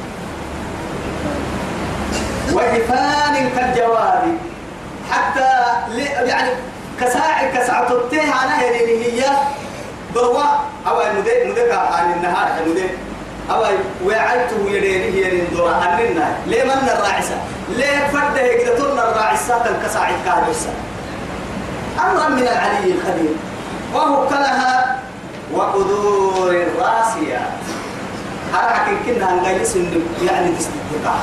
وجفان 2.53 3.51
كالجواب. 3.57 4.23
حتى 5.11 5.51
يعني 6.27 6.51
كساع 7.01 7.51
كسعة 7.55 7.93
التيه 7.93 8.23
أنا 8.23 8.61
هي 8.61 9.21
هي 9.21 9.25
ضروا 10.15 10.43
أو 10.87 11.01
المدة 11.01 11.45
مدة 11.45 11.81
عن 11.81 12.13
النهار 12.13 12.49
المدة 12.67 12.89
أو 13.51 13.65
وعيته 14.05 14.71
يدين 14.71 15.15
هي 15.15 15.43
الدرا 15.43 15.71
أننا 15.71 16.37
ليه 16.47 16.65
من 16.65 16.89
الراعسة؟ 16.99 17.35
ليه 17.77 18.09
فرده 18.13 18.41
يقدرون 18.41 18.99
الراعسة 18.99 19.65
كساع 19.85 20.11
الكارثة 20.11 20.71
أمرا 21.99 22.29
من 22.29 22.43
العلي 22.43 22.93
الخبير. 22.93 23.35
وهو 23.95 24.29
كلها 24.29 24.99
وقدور 25.55 26.51
الراسيات 26.51 27.61
أراك 28.55 28.87
كنا 29.07 29.29
نجلس 29.33 29.77
يعني 30.23 30.53
تستطيع 30.59 31.15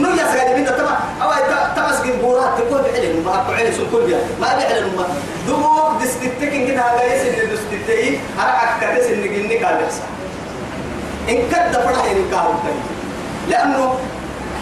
نو 0.00 0.08
يا 0.08 0.26
سيدي 0.32 0.60
من 0.60 0.66
تما 0.66 0.96
أو 1.22 1.30
تمس 1.76 2.02
جن 2.04 2.18
بورات 2.22 2.58
تقول 2.58 2.82
بعلم. 2.82 3.24
ما 3.24 3.34
أقول 3.34 3.54
علم 3.56 3.72
سكول 3.72 4.02
بيا 4.06 4.18
ما 4.40 4.46
بعلم 4.46 4.92
ما. 4.96 5.06
دوب 5.48 6.02
دستتك 6.02 6.52
كنا 6.66 6.84
نجلس 6.96 7.22
إن 7.26 7.50
دستتي. 7.52 8.18
أراك 8.38 8.70
كدس 8.80 9.06
إن 9.06 9.22
جنني 9.22 9.58
كالسا 9.58 10.02
إن 11.28 11.38
كد 11.50 11.72
فرح 11.72 12.04
إن 12.04 12.30
كارو 12.30 12.54
لأنه 13.48 13.94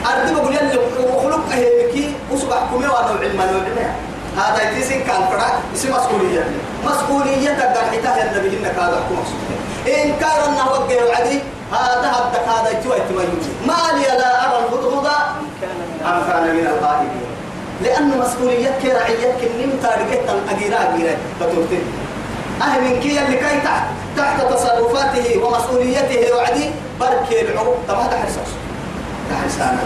أرد 0.07 0.35
بقول 0.35 0.55
يلي 0.55 0.79
وخلق 1.01 1.49
هيك 1.53 1.95
وسبع 2.33 2.57
كمية 2.71 2.89
وأنا 2.89 3.21
علم 3.21 3.41
هذا 4.37 4.71
يتسين 4.71 5.01
كان 5.05 5.29
فرع 5.31 5.59
اسم 5.75 5.89
مسؤولية 5.91 6.45
مسؤولية 6.87 7.51
تقدر 7.53 7.81
حتى 7.81 8.23
النبي 8.23 8.59
إنك 8.59 8.79
هذا 8.79 8.97
حكم 8.97 9.16
إن 9.88 10.12
كان 10.20 10.38
أنه 10.49 10.66
وقع 10.70 11.05
وعدي 11.05 11.38
هذا 11.73 12.12
هدك 12.12 12.49
هذا 12.49 12.70
يتوى 12.70 12.97
يتوى 12.97 13.25
ما 13.66 13.99
لي 13.99 14.03
لا 14.03 14.47
أرى 14.47 14.59
الهدهد. 14.59 15.07
أم 16.07 16.23
كان 16.31 16.57
من 16.57 16.66
الغائبين. 16.66 17.35
لأن 17.83 18.18
مسؤوليتك 18.18 18.85
رعيتك 18.85 19.51
أنت 19.64 19.85
رجعت 19.85 20.29
أجيرا 20.51 20.94
أجيرا 20.94 21.16
فتورتين 21.40 21.83
أهل 22.62 22.83
من 22.83 23.01
كي 23.01 23.18
اللي 23.20 23.37
كي 23.37 23.61
تحت 23.64 23.85
تحت 24.16 24.40
تصرفاته 24.53 25.44
ومسؤوليته 25.44 26.37
وعدي 26.37 26.70
بركي 27.01 27.40
العروب 27.40 27.77
طب 27.88 27.94
هذا 27.94 28.18
حرص 28.18 28.35
حرصانا 29.42 29.79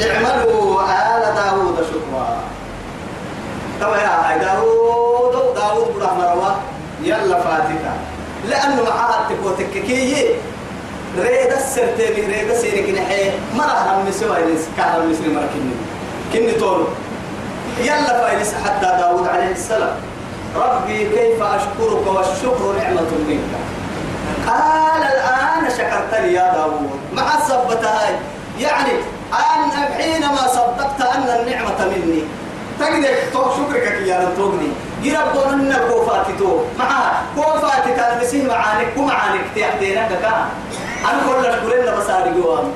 اعملوا 0.00 0.82
آل 0.82 1.34
داوود 1.34 1.76
شكرا 1.76 2.38
طبعا 3.80 3.98
يا 4.32 4.38
داوود 4.38 5.54
داوود 5.54 5.94
بن 5.94 6.06
مروه 6.18 6.56
يلا 7.02 7.40
فاتكا 7.40 7.92
لأنه 8.48 8.82
معها 8.82 9.28
تكوتك 9.28 9.70
كي 9.70 10.28
ريد 11.18 11.52
السرتين 11.52 12.30
ريد 12.30 12.52
سيرك 12.54 12.90
نحي 12.90 13.30
مرة 13.54 14.02
هم 14.02 14.10
سوى 14.10 14.36
كهر 14.76 15.02
المسلم 15.02 15.34
مرة 15.34 15.48
كني. 15.54 15.74
كني 16.32 16.52
طول. 16.52 16.84
يلا 17.80 18.20
فايلس 18.20 18.54
حتى 18.64 18.86
داود 19.00 19.26
عليه 19.28 19.52
السلام. 19.52 19.96
ربي 20.56 20.98
كيف 20.98 21.42
أشكرك 21.42 22.06
والشكر 22.06 22.74
نعمة 22.78 23.10
منك. 23.28 23.52
قال 24.46 25.02
الآن 25.02 25.70
شكرتني 25.78 26.32
يا 26.32 26.52
داود. 26.54 26.90
مع 27.12 27.34
الصبة 27.34 27.88
هاي. 27.88 28.14
يعني 28.60 28.92
أن 29.32 29.94
حينما 29.96 30.48
صدقت 30.48 31.00
أن 31.00 31.40
النعمة 31.40 31.84
مني. 31.84 32.22
تقدر 32.80 33.08
تو 33.32 33.42
شكرك 33.56 34.02
يا 34.06 34.16
رب 34.18 34.36
توقني 34.36 34.68
يربون 35.02 35.52
أن 35.52 35.76
كوفاتي 35.90 36.32
تو 36.38 36.60
معها 36.78 37.22
كوفاتي 37.36 37.90
تلبسيه 37.96 38.42
معانك 38.48 38.88
ومعانك 38.96 39.40
تيحدينك 39.54 40.08
كان 40.22 40.44
أنا 41.10 41.20
كل 41.26 41.46
أشكرين 41.46 41.94
بصاري 41.98 42.30
جوام 42.40 42.72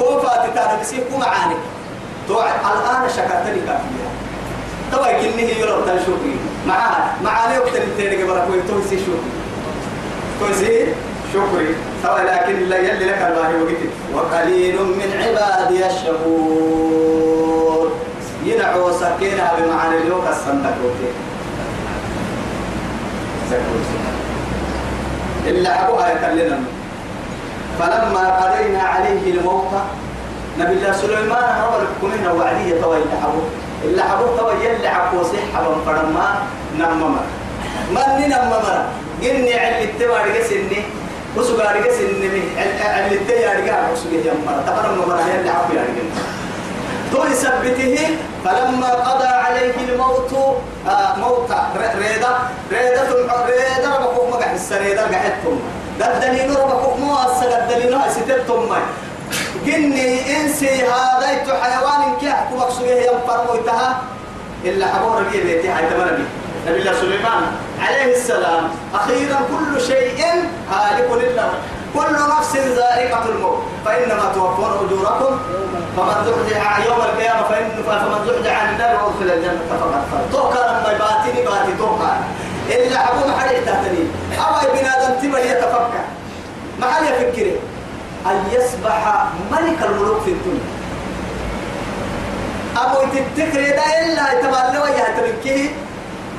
كوفاتي 0.00 0.48
تلبسيه 0.56 1.02
ومعانك 1.14 1.56
تو 2.28 2.34
الآن 2.40 3.08
شكرتني 3.16 3.60
كافية 3.66 4.08
طبعا 4.92 5.12
كني 5.12 5.42
هي 5.46 5.60
يرب 5.60 5.84
تشوفي 5.86 6.34
معها 6.66 7.14
معاني 7.24 7.58
وقت 7.58 7.68
اللي 7.76 7.94
تيجي 8.10 8.24
برا 8.24 8.44
كوي 8.46 8.60
تو 8.68 8.80
سي 8.90 8.96
شوفي 8.98 9.28
كويسي 10.40 10.86
شكري. 11.34 11.74
سواء 12.02 12.22
لكن 12.24 12.68
لا 12.68 12.76
يلي 12.78 13.04
لك 13.04 13.18
الباهي 13.18 13.54
وقتي 13.62 13.88
وقليل 14.14 14.76
من 14.82 15.10
عبادي 15.22 15.86
الشكور 15.86 17.67
ينعو 18.48 18.92
سكينها 18.92 19.52
بمعنى 19.58 19.96
اليوم 19.98 20.24
الصندق 20.30 20.76
إلا 25.46 25.88
أبوها 25.88 26.12
يكلنا 26.12 26.58
فلما 27.78 28.24
قضينا 28.40 28.82
عليه 28.82 29.24
الموت 29.32 29.72
نبي 30.58 30.72
الله 30.72 30.92
سليمان 30.92 31.46
رب 31.80 31.92
كمنا 32.02 32.32
وعديه 32.32 32.80
توي 32.80 32.98
لحبو. 32.98 33.42
إلا 33.84 34.02
حبو 34.02 34.26
توي 34.36 34.64
يلي 34.64 34.88
حبو 34.88 35.22
صحة 35.22 35.64
فرما 35.86 36.28
نمما 36.78 37.22
من 37.94 38.28
نمما 38.28 38.86
قلني 39.22 39.54
علي 39.54 39.84
التوار 39.84 40.26
قسني 40.36 40.80
وسوغا 41.36 41.68
قسني 41.86 42.42
علي 42.82 43.14
التوار 43.14 43.58
قسني 43.68 43.92
وسوغا 43.92 44.18
يمما 44.28 44.52
تبرم 44.66 44.98
مرة 45.08 45.22
حبو 45.54 45.74
يعني 45.74 46.02
تو 47.12 47.24
يثبته 47.24 47.96
فلما 48.48 48.90
قضى 48.90 49.26
عليه 49.26 49.74
الموت 49.88 50.32
آه 50.88 51.16
موت. 51.16 51.50
ريدا 51.76 52.32
ريدا 52.72 53.02
ريدا 53.46 53.90
ربكم 53.96 54.30
ما 54.30 54.36
قحس 54.36 54.72
ريدا 54.72 55.02
قحتم 55.02 55.60
دلدلين 56.00 56.56
ربكم 56.56 57.00
مو 57.00 57.14
أسا 57.14 57.66
دلدلين 57.68 58.00
ستتم 58.10 58.76
جني 59.66 60.36
إنسي 60.36 60.68
هذا 60.68 61.28
حيوان 61.62 62.16
كي 62.20 62.30
أحكو 62.30 62.56
مقصوده 62.56 62.90
ينفر 62.90 63.44
موتها 63.48 64.02
إلا 64.64 64.86
حبور 64.86 65.18
ربي 65.18 65.40
بيتي 65.40 65.74
حيث 65.74 65.92
نبي. 65.92 66.24
نبي 66.66 66.78
الله 66.78 66.92
سليمان 67.00 67.42
عليه 67.80 68.16
السلام. 68.16 68.70
أخيرا 68.94 69.38
كل 69.50 69.80
شيء 69.80 70.24
هالك 70.72 71.08
لله. 71.12 71.50
كل 71.94 72.12
نفس 72.38 72.56
ذائقة 72.56 73.24
الموت. 73.28 73.62
فإنما 73.84 74.32
توفون 74.34 74.70
أجوركم 74.86 75.38
فمن 75.96 76.24
زحزح 76.26 76.86
يوم 76.86 77.00
القيامة 77.00 77.42
فإن 77.48 77.70
فمن 77.86 78.26
زحزح 78.26 78.62
عن 78.62 78.74
النار 78.74 78.94
وأدخل 78.94 79.34
الجنة 79.34 79.60
فقد 79.70 79.92
فاز. 80.12 80.32
توكل 80.32 80.58
لما 80.58 80.98
باتني 80.98 81.44
باتي 81.44 81.72
توكل. 81.78 82.04
إلا 82.70 82.98
حبو 82.98 83.28
محل 83.28 83.54
يتهتني 83.54 84.04
أو 84.38 84.72
بنادم 84.72 85.20
تبر 85.22 85.38
يتفكر. 85.38 86.04
محل 86.80 87.04
يفكر. 87.04 87.50
أن 88.26 88.44
يسبح 88.52 89.24
ملك 89.52 89.82
الملوك 89.82 90.20
في 90.24 90.30
الدنيا. 90.30 90.68
أبو 92.76 92.98
تتكر 93.12 93.60
دا 93.60 93.84
إلا 94.04 94.82
ويا 94.82 95.06
تبكيه 95.18 95.70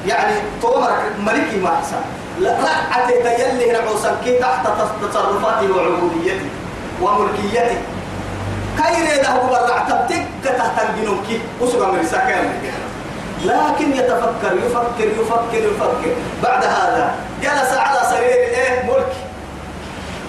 يعني 0.08 0.34
طومر 0.62 0.92
ملكي 1.26 1.58
ما 1.58 1.70
أحسن. 1.70 2.02
لا 2.40 2.52
أتيت 2.96 3.26
يلي 3.40 3.72
نعوسا 3.72 4.18
كي 4.24 4.40
تحت 4.40 4.68
تصرفاته 5.02 5.76
وعبوديته 5.76 6.50
وملكيته. 7.02 7.78
كايري 8.78 9.22
له 9.22 9.48
برع 9.50 9.80
تبتك 9.90 10.26
تحت 10.44 10.90
الجنوكي 10.90 11.42
وسوى 11.62 11.88
من 11.92 12.06
سكان. 12.06 12.54
لكن 13.46 13.92
يتفكر 13.92 14.54
يفكر 14.66 15.08
يفكر 15.22 15.58
يفكر. 15.58 16.12
بعد 16.44 16.64
هذا 16.64 17.16
جلس 17.44 17.74
على 17.78 18.00
سرير 18.10 18.34
إيه؟ 18.34 18.84
ملك. 18.84 19.14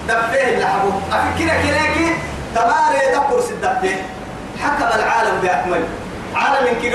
دفيه 0.07 0.59
لحبه 0.59 0.93
أفكر 1.11 1.47
كلاكي 1.47 2.15
تماري 2.55 3.15
دكور 3.15 3.41
سدفيه 3.41 4.05
حكم 4.63 4.99
العالم 4.99 5.39
بأكمله 5.41 5.87
عالم 6.35 6.79
كي 6.81 6.89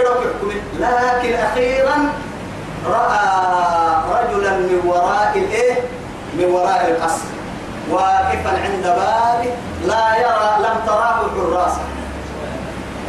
لكن 0.81 1.35
أخيرا 1.35 2.12
رأى 2.87 3.95
وراء 4.87 5.33
الايه؟ 5.37 5.75
من 6.38 6.44
وراء 6.44 6.90
القصر. 6.90 7.37
واقفا 7.90 8.51
عند 8.64 8.83
بابه 8.83 9.51
لا 9.87 10.16
يرى 10.16 10.51
لم 10.59 10.77
تراه 10.87 11.20
حراسه 11.37 11.81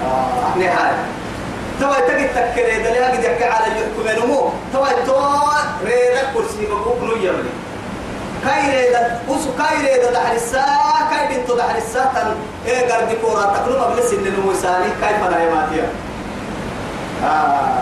آه 0.05 0.57
نهاية 0.57 1.05
توا 1.79 1.99
تجد 2.07 2.29
تكري 2.35 2.83
دليل 2.83 3.03
قد 3.05 3.23
يحكي 3.23 3.43
على 3.43 3.65
الحكم 3.67 4.23
نمو 4.25 4.49
توا 4.73 4.87
تو 5.07 5.13
ريدا 5.85 6.21
كرسي 6.33 6.67
مبوك 6.71 7.01
نو 7.01 7.15
يملي 7.15 7.49
كاي 8.45 8.85
ريدا 8.85 9.19
وسو 9.27 9.49
كاي 9.57 9.77
ريدا 9.77 10.11
دحر 10.11 10.35
الساعة 10.35 11.09
كاي 11.09 11.37
بنتو 11.37 11.55
دحر 11.57 11.77
الساعة. 11.77 12.13
تن 12.13 12.35
إيه 12.65 12.93
قرد 12.93 13.17
كورا 13.21 13.43
تقلو 13.43 13.89
مبلس 13.89 14.13
ان 14.13 14.23
نمو 14.23 14.53
ساني 14.61 14.89
كاي 15.01 15.15
فنا 15.15 15.43
يماتيا 15.43 15.89
آه. 17.23 17.81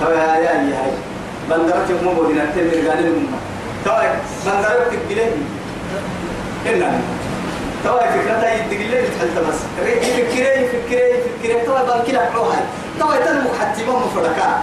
تو 0.00 0.10
يا 0.10 0.34
يا 0.36 0.52
يا 0.52 1.05
بندرت 1.50 1.90
مو 2.04 2.10
بودينا 2.12 2.44
تمر 2.44 2.88
قال 2.88 3.04
لهم 3.04 3.26
تو 3.84 3.92
بندرت 4.46 4.92
تقلي. 4.92 5.26
إننا. 6.66 7.00
تو 7.84 7.98
فكرتها 7.98 8.54
يدقلي 8.54 9.02
تحت 9.02 9.36
بس. 9.48 9.58
فكري 9.78 10.66
فكري 10.66 11.18
فكري 11.42 11.66
تو 11.66 11.72
بنكي 11.72 12.12
لك 12.12 12.30
روحي 12.34 12.62
تو 12.98 13.12
تنمو 13.24 13.50
حتى 13.60 13.84
ما 13.86 13.98
مفرقا 13.98 14.62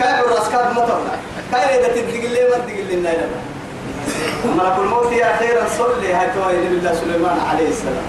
كاي 0.00 0.20
الراسكات 0.20 0.66
ما 0.74 0.80
طلع 0.86 1.16
كاي 1.52 1.80
إذا 1.80 1.88
تدقلي 1.88 2.42
ما 2.50 2.56
تدقلي 2.56 2.96
لنا 2.96 3.12
ملك 4.44 4.78
الموت 4.78 5.12
يا 5.12 5.36
خيرا 5.38 5.64
صلي. 5.78 6.12
هاي 6.14 6.56
نبي 6.56 6.76
الله 6.78 6.94
سليمان 6.94 7.38
عليه 7.50 7.68
السلام. 7.68 8.06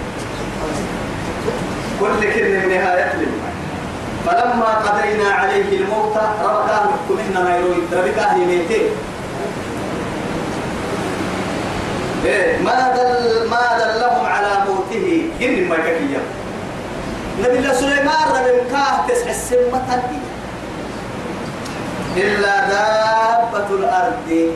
كل 2.00 2.32
كلمة 2.34 2.66
نهاية 2.66 3.16
لله 3.16 3.53
فلما 4.26 4.66
قضينا 4.84 5.28
عليه 5.30 5.78
الموت 5.78 6.16
ربك 6.16 6.70
أهلكم 6.70 7.18
إحنا 7.20 7.40
ما 7.44 7.56
يروي. 7.56 7.76
أهل 8.18 8.38
ميتين 8.46 8.88
إيه 12.24 12.58
ما 12.62 12.94
دل 12.96 13.48
ما 13.50 13.78
دلهم 13.78 14.26
على 14.26 14.52
موته. 14.68 15.28
جن 15.40 15.68
ما 15.68 15.76
كفيا 15.76 16.20
نبي 17.42 17.58
الله 17.58 17.74
سليمان 17.74 18.28
رب 18.32 18.70
كاه 18.72 19.06
تسع 19.08 19.30
السمة 19.30 20.02
إلا 22.16 22.54
دابة 22.68 23.68
الأرض. 23.70 24.52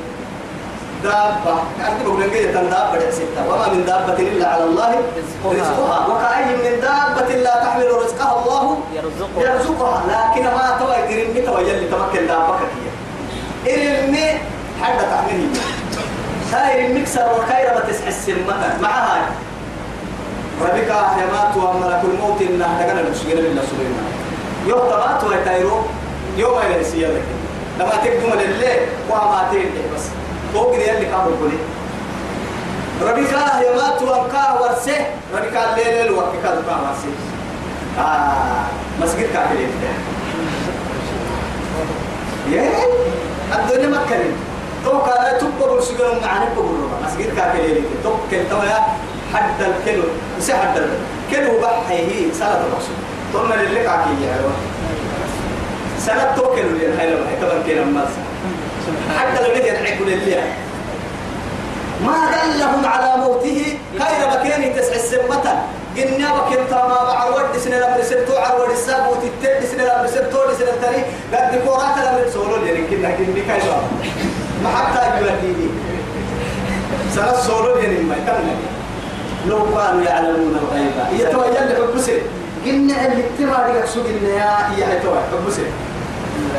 دابة. 1.02 1.54
أنت 1.88 2.06
بقول 2.06 2.20
لك 2.20 2.32
إيه 2.32 2.52
دابة 2.52 3.10
ستة. 3.10 3.48
وما 3.48 3.68
من 3.68 3.84
دابة 3.86 4.18
إلا 4.18 4.46
على 4.48 4.64
الله 4.64 4.94
رزقها. 5.44 6.06
وكأي 6.06 6.44
من 6.56 6.80
دابة 6.80 7.34
لا 7.34 7.64
تحمل 7.64 7.88
رزقها 8.04 8.42
الله 8.42 8.78
يرزقها. 8.94 9.54
يرزقها. 9.54 10.02
لكن 10.08 10.44
ما 10.44 10.76
توا 10.80 10.94
يقرن 10.94 11.46
توا 11.46 11.60
يلي 11.60 11.86
تمكن 11.88 12.26
دابة 12.26 12.54
كتير 12.58 12.92
إرمي 13.74 14.28
حتى 14.82 15.04
تحمله. 15.12 15.60
هاي 16.52 16.86
المكسر 16.86 17.26
ما 17.74 17.80
تسع 17.88 18.08
السمة. 18.08 18.78
مع 18.82 18.90
هاي 18.90 19.20
ربك 20.62 20.90
أهلمات 20.90 21.56
وملك 21.56 22.00
الموت 22.04 22.42
إنه 22.42 22.78
دقنا 22.80 23.00
المشكلة 23.00 23.34
بالله 23.34 23.62
سليمان 23.62 24.12
يوم 24.66 24.80
تمات 24.90 25.24
ويتايرو 25.24 25.80
يوم 26.36 26.58
يلسي 26.76 27.04
لك 27.04 27.22
لما 27.78 27.90
تقدم 27.90 28.40
لله 28.40 28.76
وما 29.10 29.48
تين 29.50 29.70
بس. 29.94 30.02
فوق 30.54 30.74
اللي 30.74 30.86
كانوا 31.06 31.36
كلي 31.40 31.58
ربك 33.02 33.32
أهلمات 33.32 34.02
ومكاه 34.02 34.62
ورسه 34.62 35.06
ربك 35.34 35.56
الليل 35.56 36.06
الوقت 36.06 36.32
كانوا 36.42 36.62
كاه 36.66 36.80
ورسه 36.82 37.12
آه 37.98 38.64
مسجد 39.02 39.32
كافرين 39.32 39.68
يا 42.52 42.62
الدنيا 43.54 43.88
مكة 43.88 44.16
تو 44.84 44.98
كان 44.98 45.38
تبقى 45.38 45.74
بالسجن 45.74 46.20
معنا 46.22 46.48
بقول 46.54 46.76
مسجد 47.04 47.34
تو 48.04 48.10
كل 48.30 48.48
تو 48.50 48.62
يا 48.62 48.80
حد 49.34 49.62
الكيلو 49.62 50.02
بس 50.38 50.50
حد 50.50 50.76
الكيلو 50.76 51.60
بحي 51.60 51.94
هي 51.94 52.34
سنة 52.34 52.48
الرسول 52.66 52.96
ثم 53.32 53.52
اللي 53.52 53.82
كاكي 53.82 54.24
يا 54.24 54.36
سنة 55.98 56.36
تو 56.36 56.54
كيلو 56.54 56.68
اللي 56.68 56.98
هاي 56.98 57.10
لما 57.10 57.26
كمان 57.40 57.62
كيلو 57.66 57.84
ماس 57.84 58.08
حتى 59.18 59.42
لو 59.42 59.56
نجي 59.56 59.70
نحكي 59.70 60.04
لله 60.04 60.42
ما 62.04 62.16
دلهم 62.30 62.86
على 62.86 63.20
موته 63.22 63.78
خير 63.98 64.28
مكان 64.28 64.74
تسع 64.76 64.94
السمة 64.94 65.46
قلنا 65.96 66.28
بكين 66.34 66.68
تما 66.70 66.98
بعرود 67.08 67.56
سنة 67.64 67.76
لما 67.76 67.96
رسلتو 67.96 68.36
عرود 68.36 68.70
الساب 68.70 69.06
وتتد 69.10 69.64
سنة 69.70 69.82
لما 69.84 70.02
رسلتو 70.04 70.38
لسنة 70.50 70.72
تاني 70.82 71.02
قد 71.32 71.60
كورات 71.66 71.98
لما 71.98 72.22
رسولو 72.26 72.64
يعني 72.66 72.86
كنا 72.90 73.10
كنا 73.10 73.42
كايزو 73.48 73.72
ما 74.62 74.68
حتى 74.76 75.20
يوديني 75.20 75.68
سنة 77.14 77.32
سولو 77.46 77.76
يعني 77.76 77.98
ما 77.98 78.14
يكمل 78.14 78.56
لو 79.46 79.58
كانوا 79.58 80.02
يعلمون 80.02 80.58
الغيب. 80.62 81.20
يتوجه 81.20 81.64
لحبسه 81.64 82.18
قلنا 82.64 83.06
اللي 83.06 83.24
اتبع 83.24 83.66
لك 83.66 83.86
سوق 83.86 84.04
النهاية 84.06 84.66
هي 84.76 85.00
توي 85.00 85.18
حبسه. 85.32 85.62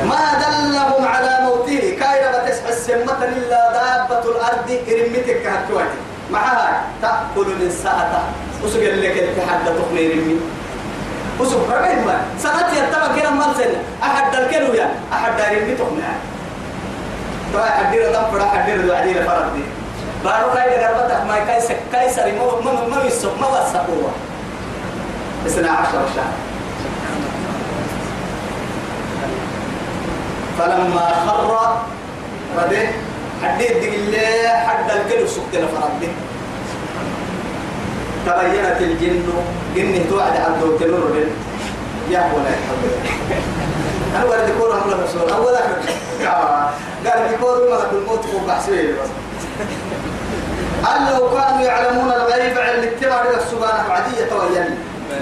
ما 0.05 0.23
دلهم 0.41 1.07
على 1.07 1.39
موته. 1.45 1.97
كايرة 1.99 2.29
بتسع 2.37 2.69
السمة 2.69 3.23
إلا 3.23 3.61
دابة 3.73 4.23
الأرض. 4.31 4.69
إرمتك 4.91 5.47
هتواتي 5.47 5.99
معها 6.31 6.83
تأكل 7.01 7.47
من 7.59 7.71
ساعته 7.83 8.21
اللي 8.63 9.09
كده 9.13 9.45
حد 9.47 9.65
تقني 9.65 10.07
رمي 10.07 10.39
وسوق 11.39 11.69
ربين 11.71 12.05
ما. 12.05 12.21
سنتي 12.39 12.75
يتبع 12.79 13.15
كده 13.19 13.29
ما 13.29 13.53
سنة 13.53 13.79
أحد 14.03 14.35
الكلو 14.35 14.73
يا. 14.73 14.89
أحد 15.13 15.37
دارين 15.37 15.73
بتقني 15.73 16.01
طبعا 17.53 17.69
حدير 17.69 18.13
دم 18.13 18.31
فرا 18.31 18.45
حدير 18.45 18.81
دو 18.81 18.93
عديل 18.93 19.23
فرد 19.23 19.53
دي. 19.55 19.63
بارو 20.23 20.53
كاي 20.53 20.85
قربتك 20.85 21.21
ما 21.27 21.35
كاي 21.47 21.61
كاي 21.91 22.09
سري 22.13 22.31
ما 22.31 22.45
ما 22.65 22.87
ما 22.87 23.03
يسق 23.03 23.39
ما 23.41 23.47
وسقوا 23.47 24.09
اثنا 25.47 25.71
عشر 25.71 26.01
شهر. 26.15 26.33
فلما 30.59 31.07
خر 31.27 31.51
رده 32.57 32.87
حديد 33.43 33.71
دق 33.81 33.93
الله 33.93 34.47
حد 34.67 34.91
القلب 34.91 35.27
سكتنا 35.27 35.67
فرده 35.67 36.11
تبينت 38.25 38.81
الجن 38.81 39.23
جن 39.75 40.09
توعد 40.09 40.35
عبد 40.35 40.63
التنور 40.63 41.15
يا 42.09 42.19
ولا 42.35 42.53
أنا 44.15 44.25
ورد 44.25 44.49
كور 44.59 44.71
هم 44.73 44.89
الرسول. 44.89 45.29
أولا 45.29 45.59
قال 47.05 47.19
بكور 47.33 47.57
ملك 47.71 47.89
الموت 47.93 48.25
وبحسوي 48.35 48.93
قال 50.83 51.01
لو 51.13 51.29
كانوا 51.29 51.61
يعلمون 51.61 52.11
الغيب 52.11 52.57
عن 52.57 52.69
الاتباع 52.69 53.21
السبحانه 53.21 53.93
عادية 53.93 54.25
تويل. 54.29 54.69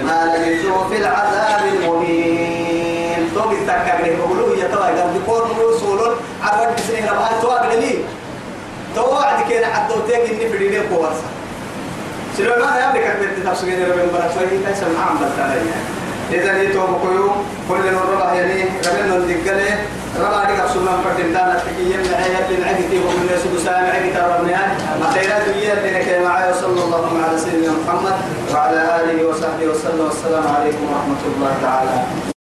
ما 0.04 0.36
لبثوا 0.36 0.88
في 0.88 0.96
العذاب 0.96 1.60
المهين. 1.72 2.67
تكاكري 3.68 4.16
بقولوا 4.16 4.56
يا 4.56 4.68
توي 4.68 4.90
قال 4.98 5.10
بكور 5.14 5.42
رسول 5.70 6.00
عبد 6.42 6.76
بسنه 6.76 7.10
ربها 7.12 7.40
توقع 7.42 7.74
لي. 7.74 7.98
توعد 8.94 9.50
كده 9.50 9.66
حتى 9.66 9.94
وتيجي 9.94 10.32
إني 10.32 10.48
في 10.50 10.58
دينه 10.58 10.84
كوارسا 10.90 11.28
سليمان 12.36 12.76
يا 12.82 12.88
بك 12.94 13.06
بنت 13.20 13.46
تفسير 13.46 13.88
ربنا 13.90 14.12
برا 14.12 14.28
شوي 14.34 14.58
كيس 14.66 14.82
معهم 14.82 15.18
بالتالي 15.20 15.70
إذا 16.32 16.52
نيتو 16.52 16.80
بكيو 16.86 17.30
كل 17.68 17.92
نور 17.92 18.10
يعني 18.34 18.64
ربنا 18.86 19.18
ندقله 19.18 19.78
ربا 20.20 20.36
عليك 20.36 20.60
سلمان 20.74 20.98
فتن 21.04 21.32
دانا 21.32 21.60
تكيم. 21.64 22.02
معايا 22.12 22.46
اللي 22.48 22.60
نعقتي 22.60 22.98
ومن 22.98 23.28
يسود 23.34 23.64
سامع 23.64 23.88
عقتي 23.88 24.18
ربنا 24.32 24.60
خيرات 25.14 25.48
نكي 25.94 26.24
معايا. 26.24 26.52
صلى 26.52 26.84
الله 26.84 27.22
على 27.28 27.38
سيدنا 27.38 27.72
محمد 27.86 28.16
وعلى 28.54 28.80
آله 29.00 29.28
وصحبه 29.28 29.66
وسلم. 29.66 30.00
والسلام 30.04 30.46
عليكم 30.56 30.84
ورحمة 30.90 31.22
الله 31.26 31.52
تعالى. 31.62 32.37